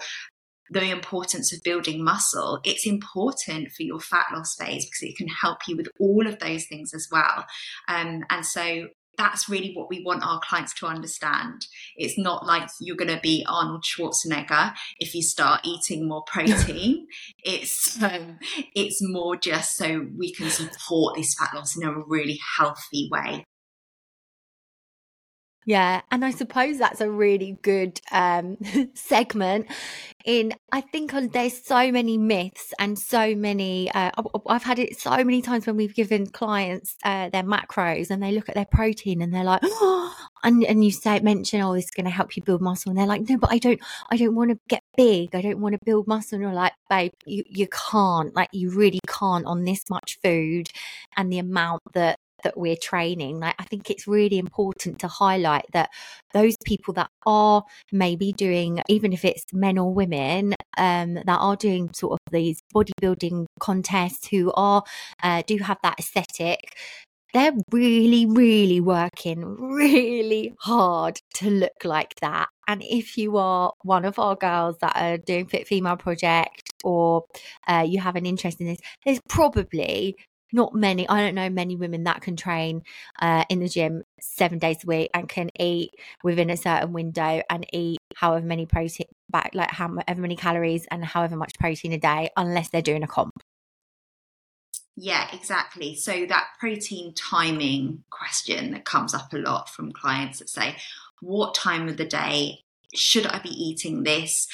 the 0.70 0.90
importance 0.90 1.54
of 1.54 1.64
building 1.64 2.04
muscle, 2.04 2.60
it's 2.64 2.86
important 2.86 3.72
for 3.72 3.84
your 3.84 4.00
fat 4.00 4.28
loss 4.34 4.56
phase 4.56 4.86
because 4.86 5.04
it 5.04 5.18
can 5.18 5.28
help 5.28 5.60
you 5.68 5.76
with 5.78 5.88
all 6.00 6.28
of 6.28 6.40
those 6.40 6.66
things 6.66 6.94
as 6.94 7.08
well. 7.12 7.46
Um, 7.88 8.24
and 8.30 8.46
so 8.46 8.88
that's 9.18 9.50
really 9.50 9.74
what 9.74 9.90
we 9.90 10.04
want 10.04 10.24
our 10.24 10.40
clients 10.40 10.74
to 10.76 10.86
understand. 10.86 11.66
It's 11.96 12.18
not 12.18 12.46
like 12.46 12.70
you're 12.80 12.96
going 12.96 13.14
to 13.14 13.20
be 13.22 13.46
Arnold 13.50 13.84
Schwarzenegger 13.84 14.74
if 15.00 15.16
you 15.16 15.24
start 15.24 15.62
eating 15.64 16.08
more 16.08 16.24
protein. 16.28 17.08
it's 17.44 18.02
um, 18.04 18.38
it's 18.76 19.00
more 19.02 19.36
just 19.36 19.76
so 19.76 20.06
we 20.16 20.34
can 20.34 20.50
support 20.50 21.16
this 21.16 21.34
fat 21.34 21.54
loss 21.54 21.76
in 21.76 21.84
a 21.84 21.94
really 22.08 22.40
healthy 22.58 23.10
way. 23.12 23.44
Yeah, 25.68 26.00
and 26.12 26.24
I 26.24 26.32
suppose 26.32 26.78
that's 26.78 27.02
a 27.02 27.12
really 27.12 27.58
good 27.62 28.00
um, 28.14 28.56
segment. 28.94 29.68
In 30.24 30.54
I 30.72 30.80
think 30.80 31.12
there's 31.34 31.62
so 31.62 31.92
many 31.92 32.18
myths 32.18 32.74
and 32.80 32.98
so 32.98 33.36
many. 33.36 33.92
Uh, 33.92 34.12
I've 34.48 34.64
had 34.64 34.80
it 34.80 34.98
so 34.98 35.12
many 35.18 35.42
times 35.42 35.68
when 35.68 35.76
we've 35.76 35.94
given 35.94 36.28
clients 36.28 36.96
uh, 37.04 37.28
their 37.32 37.44
macros 37.44 38.10
and 38.10 38.24
they 38.24 38.32
look 38.32 38.48
at 38.48 38.56
their 38.56 38.66
protein 38.72 39.22
and 39.22 39.34
they're 39.34 39.44
like, 39.44 39.60
oh, 39.66 40.16
and 40.46 40.64
and 40.64 40.86
you 40.86 40.92
say 40.92 41.20
mention, 41.20 41.60
oh, 41.60 41.74
this 41.76 41.86
is 41.86 41.92
going 41.92 42.06
to 42.06 42.12
help 42.12 42.38
you 42.38 42.44
build 42.44 42.62
muscle, 42.62 42.90
and 42.90 42.98
they're 42.98 43.06
like, 43.06 43.28
no, 43.28 43.38
but 43.38 43.52
I 43.52 43.58
don't, 43.58 43.82
I 44.10 44.16
don't 44.16 44.36
want 44.36 44.52
to 44.52 44.60
get 44.70 44.84
big, 44.96 45.36
I 45.36 45.42
don't 45.42 45.60
want 45.60 45.74
to 45.74 45.80
build 45.86 46.08
muscle. 46.08 46.38
And 46.38 46.44
you're 46.44 46.54
like, 46.54 46.74
babe, 46.90 47.12
you 47.26 47.44
you 47.46 47.68
can't, 47.92 48.34
like 48.34 48.50
you 48.54 48.70
really 48.70 49.02
can't 49.06 49.46
on 49.46 49.66
this 49.66 49.84
much 49.90 50.18
food 50.24 50.70
and 51.18 51.30
the 51.30 51.40
amount 51.40 51.82
that 51.94 52.20
that 52.48 52.58
we're 52.58 52.78
training 52.78 53.42
like 53.42 53.56
i 53.60 53.64
think 53.66 53.90
it's 53.90 54.08
really 54.08 54.40
important 54.40 54.98
to 54.98 55.08
highlight 55.10 55.66
that 55.74 55.90
those 56.34 56.56
people 56.64 56.94
that 56.94 57.10
are 57.26 57.62
maybe 57.92 58.32
doing 58.32 58.80
even 58.88 59.12
if 59.12 59.26
it's 59.26 59.44
men 59.52 59.78
or 59.78 59.94
women 59.94 60.54
um, 60.78 61.16
that 61.16 61.40
are 61.42 61.58
doing 61.58 61.90
sort 61.94 62.14
of 62.14 62.20
these 62.32 62.62
bodybuilding 62.74 63.46
contests 63.60 64.30
who 64.30 64.54
are 64.54 64.82
uh, 65.24 65.44
do 65.46 65.58
have 65.58 65.78
that 65.84 66.00
aesthetic 66.00 66.78
they're 67.34 67.54
really, 67.72 68.26
really 68.26 68.80
working 68.80 69.44
really 69.60 70.56
hard 70.60 71.20
to 71.36 71.50
look 71.50 71.84
like 71.84 72.16
that. 72.22 72.48
And 72.68 72.82
if 72.84 73.18
you 73.18 73.38
are 73.38 73.74
one 73.84 74.06
of 74.06 74.18
our 74.18 74.36
girls 74.36 74.78
that 74.82 74.96
are 74.96 75.18
doing 75.18 75.48
Fit 75.48 75.68
Female 75.68 75.98
Project 75.98 76.72
or 76.84 77.26
uh, 77.68 77.86
you 77.88 78.00
have 78.00 78.16
an 78.16 78.26
interest 78.26 78.62
in 78.62 78.68
this, 78.68 78.80
there's 79.06 79.20
probably 79.28 80.16
not 80.52 80.74
many 80.74 81.08
i 81.10 81.22
don't 81.22 81.36
know 81.36 81.50
many 81.50 81.76
women 81.76 82.04
that 82.04 82.22
can 82.22 82.36
train 82.36 82.82
uh, 83.22 83.44
in 83.50 83.60
the 83.60 83.68
gym 83.68 84.04
seven 84.20 84.58
days 84.58 84.78
a 84.84 84.88
week 84.88 85.10
and 85.14 85.30
can 85.30 85.50
eat 85.60 85.92
within 86.24 86.50
a 86.50 86.58
certain 86.58 86.94
window 86.94 87.42
and 87.50 87.66
eat 87.74 88.00
however 88.16 88.46
many 88.46 88.66
protein 88.66 89.08
back 89.30 89.52
like 89.54 89.72
however 89.72 90.22
many 90.22 90.36
calories 90.36 90.86
and 90.92 91.04
however 91.04 91.36
much 91.36 91.54
protein 91.60 91.94
a 91.94 92.00
day 92.00 92.30
unless 92.38 92.70
they're 92.70 92.82
doing 92.82 93.04
a 93.04 93.08
comp 93.08 93.34
yeah 94.96 95.28
exactly 95.34 95.96
so 95.96 96.26
that 96.28 96.48
protein 96.60 97.14
timing 97.14 98.04
question 98.10 98.72
that 98.72 98.86
comes 98.86 99.14
up 99.14 99.34
a 99.34 99.38
lot 99.38 99.70
from 99.70 99.92
clients 99.92 100.40
that 100.40 100.50
say 100.50 100.76
what 101.22 101.56
time 101.56 101.88
of 101.88 101.98
the 101.98 102.06
day 102.06 102.64
should 102.96 103.28
I 103.28 103.40
be 103.40 103.50
eating 103.50 104.04
this? 104.04 104.48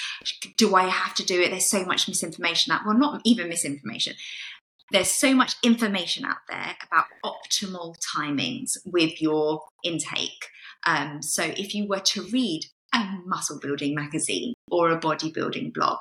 Do 0.57 0.75
I 0.75 0.87
have 0.87 1.13
to 1.15 1.25
do 1.25 1.39
it? 1.41 1.51
There's 1.51 1.65
so 1.65 1.85
much 1.85 2.07
misinformation 2.07 2.71
that, 2.71 2.83
well, 2.85 2.97
not 2.97 3.21
even 3.23 3.49
misinformation 3.49 4.15
there's 4.91 5.11
so 5.11 5.33
much 5.33 5.55
information 5.63 6.25
out 6.25 6.37
there 6.49 6.75
about 6.85 7.05
optimal 7.25 7.95
timings 8.15 8.77
with 8.85 9.21
your 9.21 9.61
intake. 9.83 10.49
Um, 10.85 11.21
so 11.21 11.43
if 11.43 11.73
you 11.73 11.87
were 11.87 12.01
to 12.01 12.23
read 12.31 12.63
a 12.93 13.03
muscle 13.25 13.59
building 13.59 13.95
magazine 13.95 14.53
or 14.69 14.91
a 14.91 14.99
bodybuilding 14.99 15.73
blog, 15.73 15.97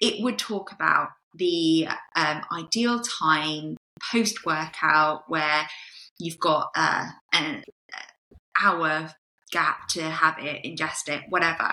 it 0.00 0.22
would 0.22 0.38
talk 0.38 0.72
about 0.72 1.08
the 1.34 1.86
um, 2.16 2.42
ideal 2.52 3.00
time 3.00 3.76
post 4.10 4.44
workout 4.44 5.22
where 5.28 5.66
you've 6.18 6.38
got 6.38 6.70
uh, 6.74 7.06
an 7.32 7.62
hour 8.60 9.10
gap 9.52 9.88
to 9.88 10.02
have 10.02 10.36
it, 10.38 10.64
ingest 10.64 11.08
it, 11.08 11.22
whatever 11.28 11.72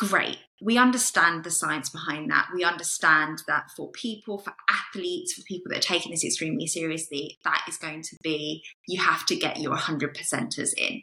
great. 0.00 0.38
We 0.62 0.78
understand 0.78 1.44
the 1.44 1.50
science 1.50 1.90
behind 1.90 2.30
that. 2.30 2.48
We 2.54 2.64
understand 2.64 3.42
that 3.46 3.70
for 3.76 3.90
people, 3.90 4.38
for 4.38 4.54
athletes, 4.70 5.34
for 5.34 5.42
people 5.42 5.70
that 5.70 5.78
are 5.78 5.82
taking 5.82 6.10
this 6.10 6.24
extremely 6.24 6.66
seriously, 6.66 7.38
that 7.44 7.64
is 7.68 7.76
going 7.76 8.02
to 8.02 8.16
be, 8.22 8.64
you 8.88 9.02
have 9.02 9.26
to 9.26 9.36
get 9.36 9.60
your 9.60 9.72
100 9.72 10.16
percenters 10.16 10.70
in. 10.76 11.02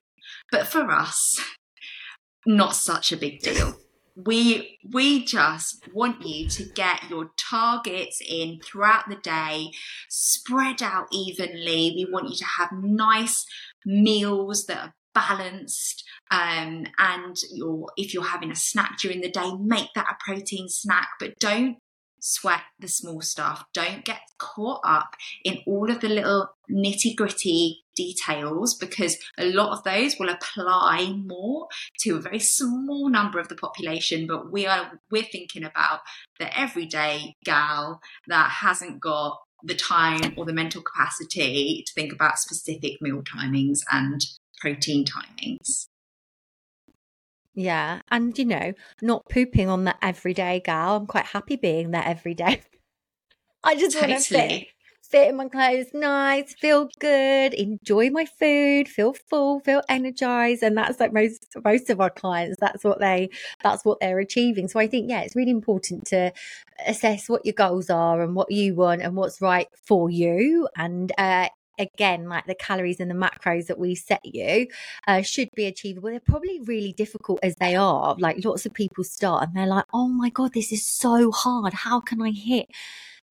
But 0.51 0.67
for 0.67 0.89
us, 0.89 1.39
not 2.47 2.75
such 2.75 3.11
a 3.11 3.17
big 3.17 3.39
deal. 3.41 3.75
We 4.15 4.79
we 4.91 5.23
just 5.23 5.87
want 5.93 6.25
you 6.25 6.49
to 6.49 6.63
get 6.63 7.07
your 7.07 7.29
targets 7.37 8.19
in 8.27 8.59
throughout 8.63 9.07
the 9.07 9.15
day, 9.15 9.69
spread 10.09 10.81
out 10.81 11.05
evenly. 11.11 11.93
We 11.95 12.07
want 12.11 12.29
you 12.29 12.35
to 12.37 12.45
have 12.57 12.71
nice 12.71 13.45
meals 13.85 14.65
that 14.65 14.77
are 14.77 14.93
balanced. 15.17 16.03
Um, 16.29 16.85
and 16.97 17.35
you're, 17.53 17.87
if 17.97 18.13
you're 18.13 18.23
having 18.23 18.51
a 18.51 18.55
snack 18.55 18.97
during 19.01 19.21
the 19.21 19.31
day, 19.31 19.51
make 19.59 19.89
that 19.95 20.07
a 20.09 20.23
protein 20.23 20.67
snack, 20.69 21.09
but 21.19 21.39
don't 21.39 21.77
sweat 22.19 22.61
the 22.79 22.87
small 22.87 23.21
stuff. 23.21 23.63
Don't 23.73 24.03
get 24.03 24.19
caught 24.37 24.81
up 24.83 25.15
in 25.43 25.59
all 25.65 25.89
of 25.89 26.01
the 26.01 26.09
little 26.09 26.49
nitty 26.69 27.15
gritty 27.15 27.83
details 27.95 28.75
because 28.75 29.17
a 29.37 29.45
lot 29.45 29.71
of 29.71 29.83
those 29.83 30.15
will 30.19 30.29
apply 30.29 31.13
more 31.13 31.67
to 31.99 32.15
a 32.15 32.21
very 32.21 32.39
small 32.39 33.09
number 33.09 33.39
of 33.39 33.47
the 33.47 33.55
population. 33.55 34.27
But 34.27 34.51
we 34.51 34.67
are 34.67 34.99
we're 35.09 35.23
thinking 35.23 35.63
about 35.63 36.01
the 36.39 36.57
everyday 36.57 37.35
gal 37.43 38.01
that 38.27 38.49
hasn't 38.49 38.99
got 38.99 39.39
the 39.63 39.75
time 39.75 40.33
or 40.37 40.45
the 40.45 40.53
mental 40.53 40.81
capacity 40.81 41.83
to 41.85 41.93
think 41.93 42.13
about 42.13 42.37
specific 42.37 43.01
meal 43.01 43.23
timings 43.23 43.79
and 43.91 44.21
protein 44.57 45.05
timings. 45.05 45.87
Yeah. 47.57 48.01
And, 48.11 48.37
you 48.37 48.45
know, 48.45 48.73
not 49.01 49.27
pooping 49.29 49.67
on 49.67 49.83
the 49.83 49.95
everyday 50.05 50.61
gal. 50.63 50.97
I'm 50.97 51.07
quite 51.07 51.25
happy 51.25 51.55
being 51.55 51.89
there 51.89 52.05
every 52.05 52.35
day. 52.35 52.61
I 53.63 53.75
just 53.75 53.95
totally. 53.95 54.13
want 54.13 54.23
to 54.25 54.29
fit, 54.29 54.67
fit 55.01 55.29
in 55.29 55.35
my 55.37 55.47
clothes 55.49 55.87
nice, 55.91 56.53
feel 56.53 56.87
good, 56.99 57.55
enjoy 57.55 58.11
my 58.11 58.25
food, 58.25 58.87
feel 58.87 59.13
full, 59.13 59.59
feel 59.61 59.81
energized. 59.89 60.61
And 60.61 60.77
that's 60.77 60.99
like 60.99 61.11
most 61.13 61.47
most 61.65 61.89
of 61.89 61.99
our 61.99 62.11
clients, 62.11 62.57
that's 62.59 62.83
what 62.83 62.99
they 62.99 63.29
that's 63.63 63.83
what 63.83 63.99
they're 63.99 64.19
achieving. 64.19 64.67
So 64.67 64.79
I 64.79 64.87
think, 64.87 65.09
yeah, 65.09 65.21
it's 65.21 65.35
really 65.35 65.51
important 65.51 66.05
to 66.07 66.31
assess 66.85 67.27
what 67.27 67.43
your 67.43 67.53
goals 67.53 67.89
are 67.89 68.21
and 68.21 68.35
what 68.35 68.51
you 68.51 68.75
want 68.75 69.01
and 69.01 69.15
what's 69.15 69.41
right 69.41 69.67
for 69.85 70.11
you. 70.11 70.67
And 70.77 71.11
uh, 71.17 71.49
again, 71.77 72.27
like 72.29 72.45
the 72.45 72.55
calories 72.55 72.99
and 72.99 73.09
the 73.09 73.15
macros 73.15 73.67
that 73.67 73.79
we 73.79 73.95
set 73.95 74.21
you 74.23 74.67
uh, 75.07 75.21
should 75.21 75.49
be 75.55 75.65
achievable. 75.65 76.09
They're 76.09 76.19
probably 76.19 76.59
really 76.61 76.93
difficult 76.93 77.39
as 77.43 77.55
they 77.55 77.75
are. 77.75 78.15
Like 78.19 78.43
lots 78.43 78.65
of 78.65 78.73
people 78.73 79.03
start 79.03 79.43
and 79.43 79.55
they're 79.55 79.67
like, 79.67 79.85
oh 79.93 80.07
my 80.07 80.29
God, 80.29 80.53
this 80.53 80.71
is 80.71 80.85
so 80.85 81.31
hard. 81.31 81.73
How 81.73 81.99
can 81.99 82.21
I 82.21 82.31
hit? 82.31 82.67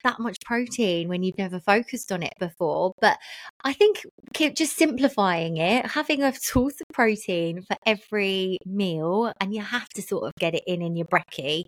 That 0.03 0.19
much 0.19 0.37
protein 0.45 1.09
when 1.09 1.23
you've 1.23 1.37
never 1.37 1.59
focused 1.59 2.11
on 2.11 2.23
it 2.23 2.33
before. 2.39 2.93
But 3.01 3.17
I 3.63 3.73
think 3.73 4.05
just 4.33 4.77
simplifying 4.77 5.57
it, 5.57 5.85
having 5.85 6.23
a 6.23 6.33
source 6.33 6.75
of 6.81 6.87
protein 6.93 7.61
for 7.61 7.75
every 7.85 8.57
meal, 8.65 9.33
and 9.39 9.53
you 9.53 9.61
have 9.61 9.89
to 9.89 10.01
sort 10.01 10.25
of 10.25 10.33
get 10.39 10.55
it 10.55 10.63
in 10.67 10.81
in 10.81 10.95
your 10.95 11.07
brekkie. 11.07 11.63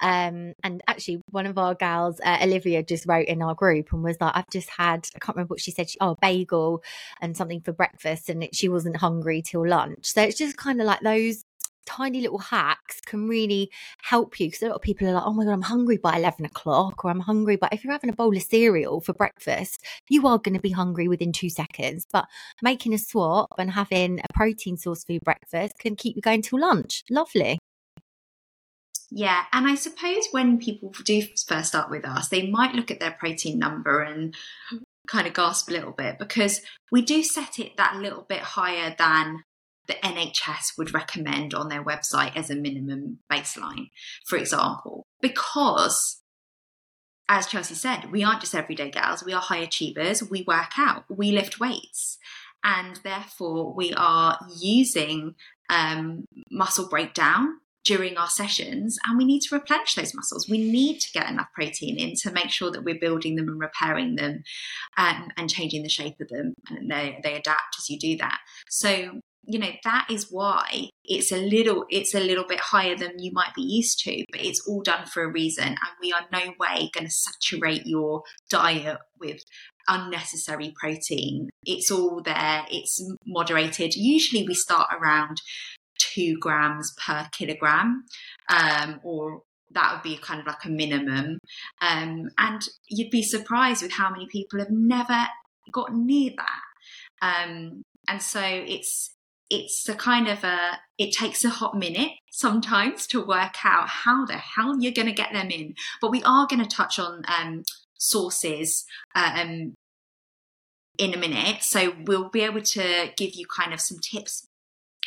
Um, 0.00 0.54
and 0.62 0.82
actually, 0.86 1.20
one 1.30 1.46
of 1.46 1.58
our 1.58 1.74
gals, 1.74 2.20
uh, 2.24 2.38
Olivia, 2.42 2.82
just 2.82 3.06
wrote 3.06 3.26
in 3.28 3.42
our 3.42 3.54
group 3.54 3.92
and 3.92 4.02
was 4.02 4.16
like, 4.20 4.32
"I've 4.34 4.50
just 4.50 4.70
had 4.70 5.06
I 5.14 5.18
can't 5.18 5.36
remember 5.36 5.52
what 5.52 5.60
she 5.60 5.70
said. 5.70 5.90
She, 5.90 5.98
oh, 6.00 6.16
bagel 6.20 6.82
and 7.20 7.36
something 7.36 7.60
for 7.60 7.72
breakfast, 7.72 8.28
and 8.28 8.44
it, 8.44 8.54
she 8.54 8.68
wasn't 8.68 8.96
hungry 8.96 9.42
till 9.42 9.66
lunch." 9.66 10.06
So 10.06 10.22
it's 10.22 10.38
just 10.38 10.56
kind 10.56 10.80
of 10.80 10.86
like 10.86 11.00
those 11.00 11.44
tiny 11.86 12.20
little 12.20 12.38
hacks 12.38 13.00
can 13.00 13.28
really 13.28 13.70
help 14.02 14.38
you 14.38 14.46
because 14.46 14.62
a 14.62 14.68
lot 14.68 14.76
of 14.76 14.82
people 14.82 15.08
are 15.08 15.12
like, 15.12 15.24
oh 15.24 15.32
my 15.32 15.44
God, 15.44 15.52
I'm 15.52 15.62
hungry 15.62 15.96
by 15.96 16.16
11 16.16 16.44
o'clock 16.44 17.04
or 17.04 17.10
I'm 17.10 17.20
hungry. 17.20 17.56
But 17.56 17.72
if 17.72 17.84
you're 17.84 17.92
having 17.92 18.10
a 18.10 18.14
bowl 18.14 18.36
of 18.36 18.42
cereal 18.42 19.00
for 19.00 19.12
breakfast, 19.12 19.84
you 20.08 20.26
are 20.26 20.38
going 20.38 20.54
to 20.54 20.60
be 20.60 20.70
hungry 20.70 21.08
within 21.08 21.32
two 21.32 21.50
seconds. 21.50 22.06
But 22.10 22.26
making 22.62 22.94
a 22.94 22.98
swap 22.98 23.52
and 23.58 23.70
having 23.70 24.20
a 24.20 24.32
protein 24.32 24.76
source 24.76 25.04
for 25.04 25.12
your 25.12 25.20
breakfast 25.24 25.78
can 25.78 25.96
keep 25.96 26.16
you 26.16 26.22
going 26.22 26.42
till 26.42 26.60
lunch. 26.60 27.04
Lovely. 27.10 27.58
Yeah, 29.14 29.44
and 29.52 29.66
I 29.66 29.74
suppose 29.74 30.28
when 30.30 30.58
people 30.58 30.90
do 31.04 31.22
first 31.46 31.68
start 31.68 31.90
with 31.90 32.06
us, 32.06 32.28
they 32.28 32.50
might 32.50 32.74
look 32.74 32.90
at 32.90 32.98
their 32.98 33.10
protein 33.10 33.58
number 33.58 34.00
and 34.00 34.34
kind 35.06 35.26
of 35.26 35.34
gasp 35.34 35.68
a 35.68 35.72
little 35.72 35.92
bit 35.92 36.18
because 36.18 36.62
we 36.90 37.02
do 37.02 37.22
set 37.22 37.58
it 37.58 37.76
that 37.76 37.96
little 37.96 38.24
bit 38.26 38.40
higher 38.40 38.94
than 38.96 39.44
the 39.86 39.94
NHS 39.94 40.78
would 40.78 40.94
recommend 40.94 41.54
on 41.54 41.68
their 41.68 41.84
website 41.84 42.36
as 42.36 42.50
a 42.50 42.56
minimum 42.56 43.18
baseline, 43.30 43.90
for 44.26 44.36
example, 44.36 45.06
because 45.20 46.20
as 47.28 47.46
Chelsea 47.46 47.74
said, 47.74 48.12
we 48.12 48.22
aren't 48.22 48.40
just 48.40 48.54
everyday 48.54 48.90
gals, 48.90 49.24
we 49.24 49.32
are 49.32 49.40
high 49.40 49.58
achievers, 49.58 50.22
we 50.28 50.44
work 50.46 50.72
out, 50.78 51.04
we 51.08 51.32
lift 51.32 51.58
weights, 51.58 52.18
and 52.62 53.00
therefore 53.04 53.72
we 53.74 53.92
are 53.94 54.38
using 54.60 55.34
um, 55.70 56.26
muscle 56.50 56.88
breakdown 56.88 57.58
during 57.84 58.16
our 58.16 58.28
sessions 58.28 58.98
and 59.06 59.18
we 59.18 59.24
need 59.24 59.40
to 59.40 59.54
replenish 59.54 59.94
those 59.94 60.14
muscles. 60.14 60.48
We 60.48 60.58
need 60.58 61.00
to 61.00 61.12
get 61.12 61.28
enough 61.28 61.48
protein 61.54 61.98
in 61.98 62.14
to 62.22 62.30
make 62.30 62.50
sure 62.50 62.70
that 62.70 62.84
we're 62.84 63.00
building 63.00 63.36
them 63.36 63.48
and 63.48 63.58
repairing 63.58 64.16
them 64.16 64.44
um, 64.96 65.30
and 65.36 65.50
changing 65.50 65.82
the 65.82 65.88
shape 65.88 66.20
of 66.20 66.28
them. 66.28 66.54
And 66.68 66.90
they, 66.90 67.18
they 67.22 67.34
adapt 67.34 67.76
as 67.78 67.90
you 67.90 67.98
do 67.98 68.16
that. 68.18 68.38
So 68.68 69.20
you 69.44 69.58
know 69.58 69.70
that 69.82 70.06
is 70.08 70.28
why 70.30 70.88
it's 71.04 71.32
a 71.32 71.36
little 71.36 71.84
it's 71.90 72.14
a 72.14 72.20
little 72.20 72.44
bit 72.46 72.60
higher 72.60 72.96
than 72.96 73.18
you 73.18 73.32
might 73.32 73.52
be 73.54 73.62
used 73.62 73.98
to 73.98 74.24
but 74.30 74.40
it's 74.40 74.66
all 74.68 74.82
done 74.82 75.04
for 75.06 75.24
a 75.24 75.30
reason 75.30 75.66
and 75.66 75.78
we 76.00 76.12
are 76.12 76.24
no 76.32 76.52
way 76.60 76.88
going 76.92 77.06
to 77.06 77.10
saturate 77.10 77.84
your 77.84 78.22
diet 78.48 78.98
with 79.18 79.42
unnecessary 79.88 80.72
protein. 80.78 81.50
It's 81.64 81.90
all 81.90 82.22
there 82.22 82.64
it's 82.70 83.04
moderated. 83.26 83.94
Usually 83.94 84.46
we 84.46 84.54
start 84.54 84.88
around 84.92 85.40
two 85.98 86.36
grams 86.38 86.92
per 87.04 87.28
kilogram 87.32 88.04
um, 88.48 89.00
or 89.02 89.42
that 89.70 89.92
would 89.92 90.02
be 90.02 90.18
kind 90.18 90.40
of 90.40 90.46
like 90.46 90.64
a 90.64 90.68
minimum. 90.68 91.38
Um, 91.80 92.28
and 92.38 92.62
you'd 92.88 93.10
be 93.10 93.22
surprised 93.22 93.82
with 93.82 93.92
how 93.92 94.10
many 94.10 94.26
people 94.26 94.58
have 94.58 94.70
never 94.70 95.26
got 95.72 95.94
near 95.94 96.32
that. 96.36 97.46
Um, 97.46 97.82
and 98.08 98.20
so 98.20 98.42
it's 98.42 99.14
it's 99.52 99.86
a 99.86 99.94
kind 99.94 100.28
of 100.28 100.42
a 100.42 100.78
it 100.96 101.12
takes 101.12 101.44
a 101.44 101.50
hot 101.50 101.76
minute 101.76 102.12
sometimes 102.30 103.06
to 103.08 103.24
work 103.24 103.64
out 103.64 103.86
how 103.86 104.24
the 104.24 104.38
hell 104.38 104.80
you're 104.80 104.92
going 104.92 105.06
to 105.06 105.12
get 105.12 105.32
them 105.32 105.50
in. 105.50 105.74
But 106.00 106.10
we 106.10 106.22
are 106.22 106.46
going 106.46 106.62
to 106.62 106.76
touch 106.76 106.98
on 106.98 107.22
um, 107.28 107.64
sources 107.98 108.86
um, 109.14 109.74
in 110.98 111.12
a 111.12 111.18
minute. 111.18 111.62
So 111.62 111.92
we'll 112.06 112.30
be 112.30 112.40
able 112.40 112.62
to 112.62 113.10
give 113.16 113.34
you 113.34 113.46
kind 113.46 113.74
of 113.74 113.80
some 113.80 113.98
tips 113.98 114.46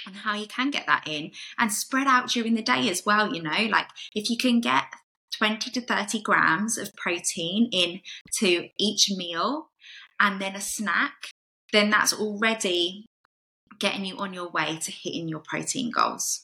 on 0.05 0.13
how 0.13 0.35
you 0.35 0.45
can 0.45 0.69
get 0.69 0.85
that 0.85 1.07
in 1.07 1.31
and 1.57 1.73
spread 1.73 2.05
out 2.05 2.29
during 2.29 2.53
the 2.53 2.61
day 2.61 2.87
as 2.89 3.03
well 3.03 3.33
you 3.33 3.41
know? 3.41 3.67
Like 3.69 3.87
if 4.13 4.29
you 4.29 4.37
can 4.37 4.59
get 4.59 4.83
20 5.39 5.71
to 5.71 5.81
30 5.81 6.21
grams 6.21 6.77
of 6.77 6.93
protein 6.95 7.69
into 7.71 8.67
each 8.77 9.09
meal 9.09 9.69
and 10.19 10.39
then 10.39 10.55
a 10.55 10.61
snack 10.61 11.31
then 11.71 11.89
that's 11.89 12.13
already 12.13 13.05
getting 13.79 14.05
you 14.05 14.17
on 14.17 14.33
your 14.33 14.49
way 14.49 14.77
to 14.77 14.91
hitting 14.91 15.27
your 15.27 15.39
protein 15.39 15.91
goals. 15.91 16.41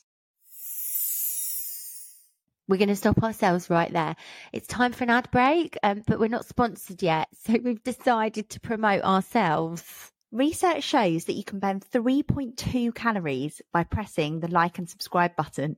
We're 2.67 2.77
going 2.77 2.89
to 2.89 2.95
stop 2.95 3.21
ourselves 3.21 3.69
right 3.69 3.91
there. 3.91 4.15
It's 4.53 4.67
time 4.67 4.93
for 4.93 5.03
an 5.03 5.09
ad 5.09 5.29
break, 5.31 5.77
um, 5.83 6.03
but 6.07 6.19
we're 6.19 6.29
not 6.29 6.45
sponsored 6.45 7.03
yet. 7.03 7.27
So 7.45 7.57
we've 7.61 7.83
decided 7.83 8.49
to 8.51 8.59
promote 8.59 9.03
ourselves. 9.03 9.83
Research 10.31 10.83
shows 10.83 11.25
that 11.25 11.33
you 11.33 11.43
can 11.43 11.59
burn 11.59 11.81
3.2 11.81 12.95
calories 12.95 13.61
by 13.73 13.83
pressing 13.83 14.39
the 14.39 14.47
like 14.47 14.77
and 14.77 14.89
subscribe 14.89 15.35
button. 15.35 15.75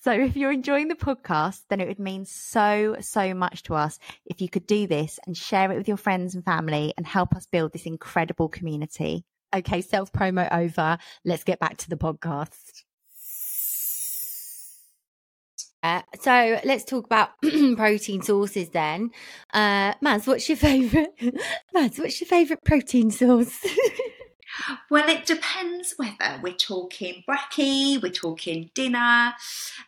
So 0.00 0.10
if 0.10 0.36
you're 0.36 0.50
enjoying 0.50 0.88
the 0.88 0.96
podcast, 0.96 1.60
then 1.70 1.80
it 1.80 1.86
would 1.86 2.00
mean 2.00 2.24
so, 2.24 2.96
so 3.00 3.32
much 3.32 3.62
to 3.64 3.74
us 3.74 3.98
if 4.26 4.40
you 4.40 4.48
could 4.48 4.66
do 4.66 4.86
this 4.86 5.20
and 5.26 5.36
share 5.36 5.70
it 5.70 5.78
with 5.78 5.86
your 5.86 5.96
friends 5.96 6.34
and 6.34 6.44
family 6.44 6.92
and 6.96 7.06
help 7.06 7.34
us 7.36 7.46
build 7.46 7.72
this 7.72 7.86
incredible 7.86 8.48
community. 8.48 9.24
Okay, 9.54 9.80
self 9.80 10.12
promo 10.12 10.50
over. 10.52 10.98
Let's 11.24 11.44
get 11.44 11.60
back 11.60 11.76
to 11.78 11.90
the 11.90 11.96
podcast. 11.96 12.82
Uh, 15.82 16.00
so 16.18 16.58
let's 16.64 16.84
talk 16.84 17.04
about 17.04 17.30
protein 17.76 18.22
sources 18.22 18.70
then. 18.70 19.10
Uh, 19.52 19.92
Maz, 20.02 20.26
what's 20.26 20.48
your 20.48 20.56
favourite? 20.56 21.08
Maz, 21.76 21.98
what's 21.98 22.20
your 22.20 22.26
favourite 22.26 22.64
protein 22.64 23.10
source? 23.10 23.58
Well, 24.90 25.08
it 25.08 25.26
depends 25.26 25.94
whether 25.96 26.40
we're 26.42 26.54
talking 26.54 27.24
brekkie, 27.28 28.02
we're 28.02 28.12
talking 28.12 28.70
dinner. 28.74 29.34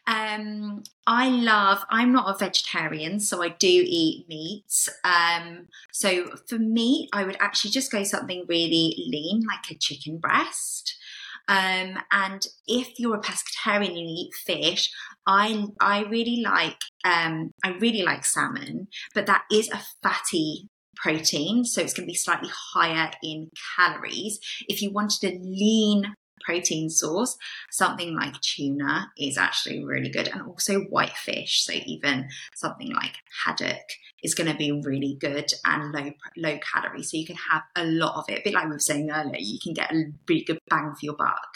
Um, 0.06 0.82
I 1.06 1.28
love, 1.28 1.84
I'm 1.88 2.12
not 2.12 2.34
a 2.34 2.38
vegetarian, 2.38 3.20
so 3.20 3.42
I 3.42 3.48
do 3.48 3.68
eat 3.68 4.28
meats. 4.28 4.88
Um, 5.04 5.66
so 5.92 6.26
for 6.48 6.58
meat, 6.58 7.08
I 7.12 7.24
would 7.24 7.36
actually 7.40 7.70
just 7.70 7.92
go 7.92 8.02
something 8.02 8.44
really 8.48 8.94
lean, 9.08 9.44
like 9.46 9.70
a 9.70 9.78
chicken 9.78 10.18
breast. 10.18 10.96
Um, 11.48 11.98
and 12.10 12.44
if 12.66 12.98
you're 12.98 13.16
a 13.16 13.20
pescatarian 13.20 13.88
and 13.88 13.98
you 13.98 14.06
eat 14.08 14.34
fish, 14.34 14.90
I 15.26 15.66
I 15.80 16.02
really 16.02 16.42
like 16.42 16.78
um, 17.04 17.52
I 17.62 17.70
really 17.70 18.02
like 18.02 18.24
salmon, 18.24 18.88
but 19.14 19.26
that 19.26 19.44
is 19.52 19.70
a 19.70 19.80
fatty 20.02 20.68
protein, 20.96 21.64
so 21.64 21.80
it's 21.80 21.92
going 21.92 22.06
to 22.06 22.12
be 22.12 22.16
slightly 22.16 22.50
higher 22.74 23.10
in 23.22 23.50
calories. 23.76 24.38
If 24.68 24.82
you 24.82 24.90
wanted 24.90 25.32
a 25.32 25.38
lean 25.38 26.14
protein 26.44 26.88
source, 26.88 27.36
something 27.70 28.14
like 28.14 28.40
tuna 28.40 29.10
is 29.18 29.36
actually 29.36 29.84
really 29.84 30.10
good, 30.10 30.28
and 30.28 30.42
also 30.42 30.80
white 30.82 31.16
fish. 31.16 31.64
So 31.64 31.72
even 31.84 32.28
something 32.54 32.92
like 32.92 33.16
haddock 33.44 33.82
is 34.22 34.34
going 34.34 34.50
to 34.50 34.56
be 34.56 34.72
really 34.72 35.16
good 35.20 35.52
and 35.64 35.92
low 35.92 36.10
low 36.36 36.58
calorie. 36.58 37.02
So 37.02 37.16
you 37.16 37.26
can 37.26 37.36
have 37.36 37.62
a 37.76 37.84
lot 37.84 38.16
of 38.16 38.24
it. 38.28 38.40
A 38.40 38.42
bit 38.44 38.54
like 38.54 38.64
we 38.64 38.70
were 38.70 38.78
saying 38.78 39.10
earlier, 39.10 39.38
you 39.38 39.58
can 39.62 39.74
get 39.74 39.92
a 39.92 40.04
really 40.28 40.44
good 40.44 40.58
bang 40.70 40.92
for 40.92 41.04
your 41.04 41.16
buck. 41.16 41.48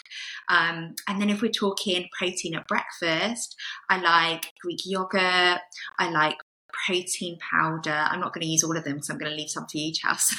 Um, 0.49 0.95
and 1.07 1.21
then 1.21 1.29
if 1.29 1.41
we're 1.41 1.51
talking 1.51 2.07
protein 2.17 2.55
at 2.55 2.67
breakfast, 2.67 3.55
I 3.89 3.97
like 3.97 4.51
Greek 4.61 4.81
yogurt. 4.85 5.61
I 5.99 6.09
like 6.11 6.37
protein 6.85 7.37
powder. 7.39 7.91
I'm 7.91 8.19
not 8.19 8.33
going 8.33 8.41
to 8.41 8.47
use 8.47 8.63
all 8.63 8.75
of 8.75 8.83
them 8.83 8.95
because 8.95 9.09
I'm 9.09 9.17
going 9.17 9.31
to 9.31 9.37
leave 9.37 9.49
some 9.49 9.67
for 9.67 9.77
you, 9.77 9.93
Chelsea. 9.93 10.35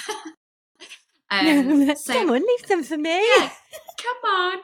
um, 1.30 1.94
so, 1.96 2.12
come 2.12 2.30
on, 2.30 2.40
leave 2.40 2.66
some 2.66 2.82
for 2.82 2.96
me. 2.98 3.18
Yeah, 3.36 3.50
come 3.98 4.30
on. 4.30 4.58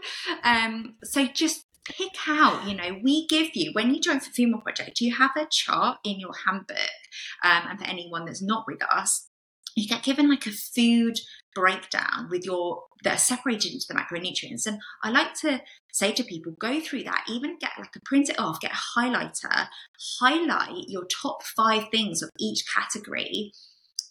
Um, 0.44 0.94
so 1.04 1.26
just 1.26 1.64
pick 1.84 2.12
out, 2.28 2.66
you 2.68 2.76
know, 2.76 2.98
we 3.02 3.26
give 3.26 3.50
you, 3.54 3.72
when 3.72 3.94
you 3.94 4.00
join 4.00 4.20
Fit 4.20 4.34
Female 4.34 4.60
Project, 4.60 5.00
you 5.00 5.14
have 5.14 5.30
a 5.36 5.46
chart 5.50 5.98
in 6.04 6.20
your 6.20 6.32
handbook. 6.46 6.76
Um, 7.42 7.62
and 7.70 7.78
for 7.78 7.86
anyone 7.86 8.26
that's 8.26 8.42
not 8.42 8.64
with 8.66 8.82
us, 8.92 9.28
you 9.74 9.88
get 9.88 10.02
given 10.02 10.28
like 10.28 10.46
a 10.46 10.50
food 10.50 11.18
breakdown 11.54 12.28
with 12.30 12.44
your 12.44 12.82
that 13.04 13.14
are 13.14 13.18
separated 13.18 13.72
into 13.72 13.86
the 13.88 13.94
macronutrients. 13.94 14.66
And 14.66 14.80
I 15.02 15.10
like 15.10 15.34
to 15.40 15.60
say 15.98 16.12
to 16.12 16.22
people, 16.22 16.52
go 16.58 16.80
through 16.80 17.02
that, 17.04 17.24
even 17.28 17.58
get 17.58 17.72
like 17.78 17.94
a 17.96 18.00
print 18.04 18.30
it 18.30 18.38
off, 18.38 18.60
get 18.60 18.72
a 18.72 18.98
highlighter, 18.98 19.66
highlight 20.20 20.88
your 20.88 21.04
top 21.06 21.42
five 21.42 21.84
things 21.90 22.22
of 22.22 22.30
each 22.38 22.64
category 22.74 23.52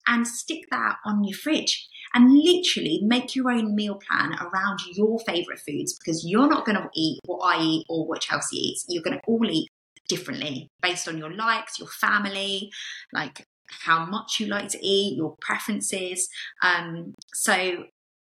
and 0.07 0.27
stick 0.27 0.63
that 0.71 0.97
on 1.05 1.23
your 1.23 1.37
fridge 1.37 1.87
and 2.13 2.33
literally 2.33 3.01
make 3.03 3.35
your 3.35 3.51
own 3.51 3.75
meal 3.75 3.99
plan 4.07 4.33
around 4.39 4.79
your 4.93 5.19
favorite 5.19 5.59
foods 5.59 5.97
because 5.97 6.25
you're 6.25 6.49
not 6.49 6.65
going 6.65 6.77
to 6.77 6.89
eat 6.95 7.19
what 7.25 7.39
I 7.39 7.61
eat 7.61 7.85
or 7.89 8.07
what 8.07 8.21
Chelsea 8.21 8.57
eats. 8.57 8.85
You're 8.87 9.03
going 9.03 9.17
to 9.17 9.23
all 9.27 9.45
eat 9.49 9.69
differently 10.07 10.69
based 10.81 11.07
on 11.07 11.17
your 11.17 11.33
likes, 11.33 11.79
your 11.79 11.89
family, 11.89 12.71
like 13.13 13.45
how 13.69 14.05
much 14.05 14.39
you 14.39 14.47
like 14.47 14.69
to 14.69 14.85
eat, 14.85 15.17
your 15.17 15.35
preferences. 15.41 16.29
Um, 16.63 17.13
so 17.33 17.83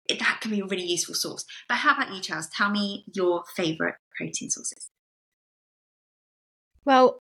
that 0.08 0.38
can 0.40 0.50
be 0.50 0.60
a 0.60 0.66
really 0.66 0.84
useful 0.84 1.14
source. 1.14 1.44
But 1.68 1.76
how 1.76 1.94
about 1.94 2.14
you, 2.14 2.20
Charles? 2.20 2.48
Tell 2.48 2.70
me 2.70 3.04
your 3.12 3.44
favorite 3.54 3.96
protein 4.16 4.50
sources. 4.50 4.90
Well, 6.84 7.20